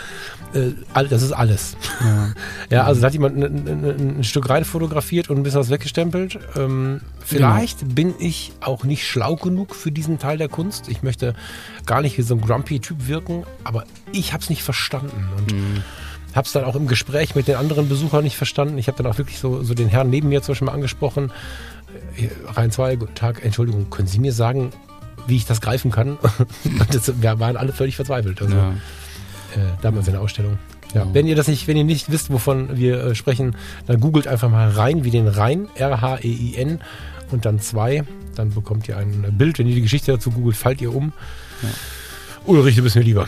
äh, 0.59 0.73
all- 0.93 1.07
das 1.07 1.21
ist 1.21 1.31
alles. 1.31 1.77
Ja. 2.01 2.29
Ja, 2.69 2.83
also 2.83 3.01
da 3.01 3.07
hat 3.07 3.13
jemand 3.13 3.35
ein, 3.37 3.43
ein, 3.67 4.19
ein 4.19 4.23
Stück 4.23 4.47
rein 4.49 4.63
fotografiert 4.63 5.29
und 5.29 5.37
ein 5.37 5.43
bisschen 5.43 5.59
was 5.61 5.69
weggestempelt. 5.71 6.37
Ähm, 6.55 7.01
vielleicht 7.19 7.95
bin 7.95 8.13
ich 8.19 8.51
auch 8.61 8.83
nicht 8.83 9.07
schlau 9.07 9.35
genug 9.37 9.73
für 9.75 9.91
diesen 9.91 10.19
Teil 10.19 10.37
der 10.37 10.49
Kunst. 10.49 10.87
Ich 10.87 11.01
möchte 11.01 11.33
gar 11.87 12.01
nicht 12.01 12.17
wie 12.17 12.21
so 12.21 12.35
ein 12.35 12.41
grumpy 12.41 12.79
Typ 12.79 13.07
wirken, 13.07 13.43
aber 13.63 13.85
ich 14.11 14.33
habe 14.33 14.43
es 14.43 14.49
nicht 14.49 14.63
verstanden 14.63 15.27
und 15.37 15.53
habe 16.35 16.45
es 16.45 16.51
dann 16.51 16.63
auch 16.63 16.75
im 16.75 16.87
Gespräch 16.87 17.35
mit 17.35 17.47
den 17.47 17.55
anderen 17.55 17.89
Besuchern 17.89 18.23
nicht 18.23 18.37
verstanden. 18.37 18.77
Ich 18.77 18.87
habe 18.87 19.01
dann 19.01 19.11
auch 19.11 19.17
wirklich 19.17 19.39
so, 19.39 19.63
so 19.63 19.73
den 19.73 19.87
Herrn 19.89 20.09
neben 20.09 20.29
mir 20.29 20.41
zum 20.41 20.53
Beispiel 20.53 20.65
mal 20.67 20.73
angesprochen. 20.73 21.31
Äh, 22.17 22.29
Rein 22.53 22.71
zwei, 22.71 22.95
guten 22.95 23.15
Tag, 23.15 23.43
Entschuldigung, 23.43 23.89
können 23.89 24.07
Sie 24.07 24.19
mir 24.19 24.31
sagen, 24.33 24.71
wie 25.27 25.35
ich 25.37 25.45
das 25.45 25.61
greifen 25.61 25.91
kann? 25.91 26.17
Das, 26.91 27.21
wir 27.21 27.39
waren 27.39 27.57
alle 27.57 27.73
völlig 27.73 27.95
verzweifelt. 27.95 28.41
Also, 28.41 28.55
Ja. 28.55 28.71
äh, 29.55 29.59
damals 29.81 30.07
in 30.07 30.13
der 30.13 30.21
Ausstellung. 30.21 30.57
Ja. 30.93 31.01
Genau. 31.03 31.13
Wenn 31.13 31.27
ihr 31.27 31.35
das 31.35 31.47
nicht, 31.47 31.67
wenn 31.67 31.77
ihr 31.77 31.83
nicht 31.83 32.11
wisst, 32.11 32.31
wovon 32.31 32.77
wir 32.77 33.03
äh, 33.03 33.15
sprechen, 33.15 33.55
dann 33.87 33.99
googelt 33.99 34.27
einfach 34.27 34.49
mal 34.49 34.69
rein 34.69 35.03
wie 35.03 35.11
den 35.11 35.27
Rhein, 35.27 35.67
R-H-E-I-N 35.75 36.79
und 37.31 37.45
dann 37.45 37.59
2. 37.59 38.03
Dann 38.35 38.51
bekommt 38.53 38.87
ihr 38.87 38.97
ein 38.97 39.35
Bild. 39.37 39.59
Wenn 39.59 39.67
ihr 39.67 39.75
die 39.75 39.81
Geschichte 39.81 40.11
dazu 40.11 40.31
googelt, 40.31 40.55
fallt 40.57 40.81
ihr 40.81 40.93
um. 40.95 41.11
Ja. 41.61 41.69
Ulrich, 42.45 42.75
du 42.75 42.83
bist 42.83 42.95
mir 42.95 43.01
lieber. 43.03 43.27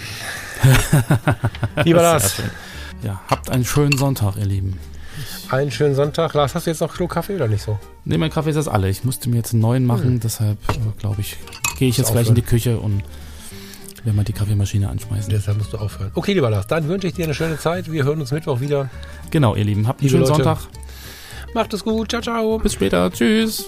lieber 1.83 2.01
Lars. 2.01 2.35
Ja, 3.03 3.19
habt 3.29 3.49
einen 3.49 3.65
schönen 3.65 3.97
Sonntag, 3.97 4.35
ihr 4.37 4.45
Lieben. 4.45 4.77
einen 5.49 5.71
schönen 5.71 5.95
Sonntag. 5.95 6.33
Lars, 6.33 6.53
hast 6.55 6.65
du 6.67 6.71
jetzt 6.71 6.81
noch 6.81 6.93
Klo 6.93 7.07
Kaffee 7.07 7.35
oder 7.35 7.47
nicht 7.47 7.63
so? 7.63 7.79
Ne, 8.05 8.17
mein 8.17 8.29
Kaffee 8.31 8.51
ist 8.51 8.55
jetzt 8.57 8.69
alle. 8.69 8.89
Ich 8.89 9.03
musste 9.03 9.29
mir 9.29 9.37
jetzt 9.37 9.53
einen 9.53 9.61
neuen 9.61 9.85
machen, 9.85 10.19
deshalb 10.19 10.57
äh, 10.69 10.73
glaube 10.99 11.21
ich, 11.21 11.37
gehe 11.77 11.89
ich 11.89 11.97
Hm. 11.97 12.03
Jetzt 12.03 12.11
gleich 12.11 12.27
in 12.27 12.35
die 12.35 12.41
aufhören. 12.41 12.49
Küche 12.59 12.79
und 12.79 13.03
werde 14.03 14.15
mal 14.17 14.23
die 14.23 14.33
Kaffeemaschine 14.33 14.89
anschmeißen. 14.89 15.29
Deshalb 15.31 15.57
musst 15.57 15.73
du 15.73 15.77
aufhören. 15.77 16.11
Okay, 16.15 16.33
lieber 16.33 16.49
Lars, 16.49 16.67
dann 16.67 16.87
wünsche 16.87 17.07
ich 17.07 17.13
dir 17.13 17.25
eine 17.25 17.33
schöne 17.35 17.57
Zeit. 17.57 17.91
Wir 17.91 18.03
hören 18.03 18.19
uns 18.21 18.31
Mittwoch 18.31 18.59
wieder. 18.59 18.89
Genau, 19.29 19.55
ihr 19.55 19.63
Lieben, 19.63 19.87
habt 19.87 19.99
einen 20.01 20.09
Liebe 20.09 20.25
schönen 20.25 20.37
Leute. 20.37 20.43
Sonntag. 20.43 20.67
Macht 21.53 21.73
es 21.73 21.83
gut. 21.83 22.09
Ciao, 22.09 22.21
ciao. 22.21 22.57
Bis 22.59 22.73
später. 22.73 23.11
Tschüss. 23.11 23.65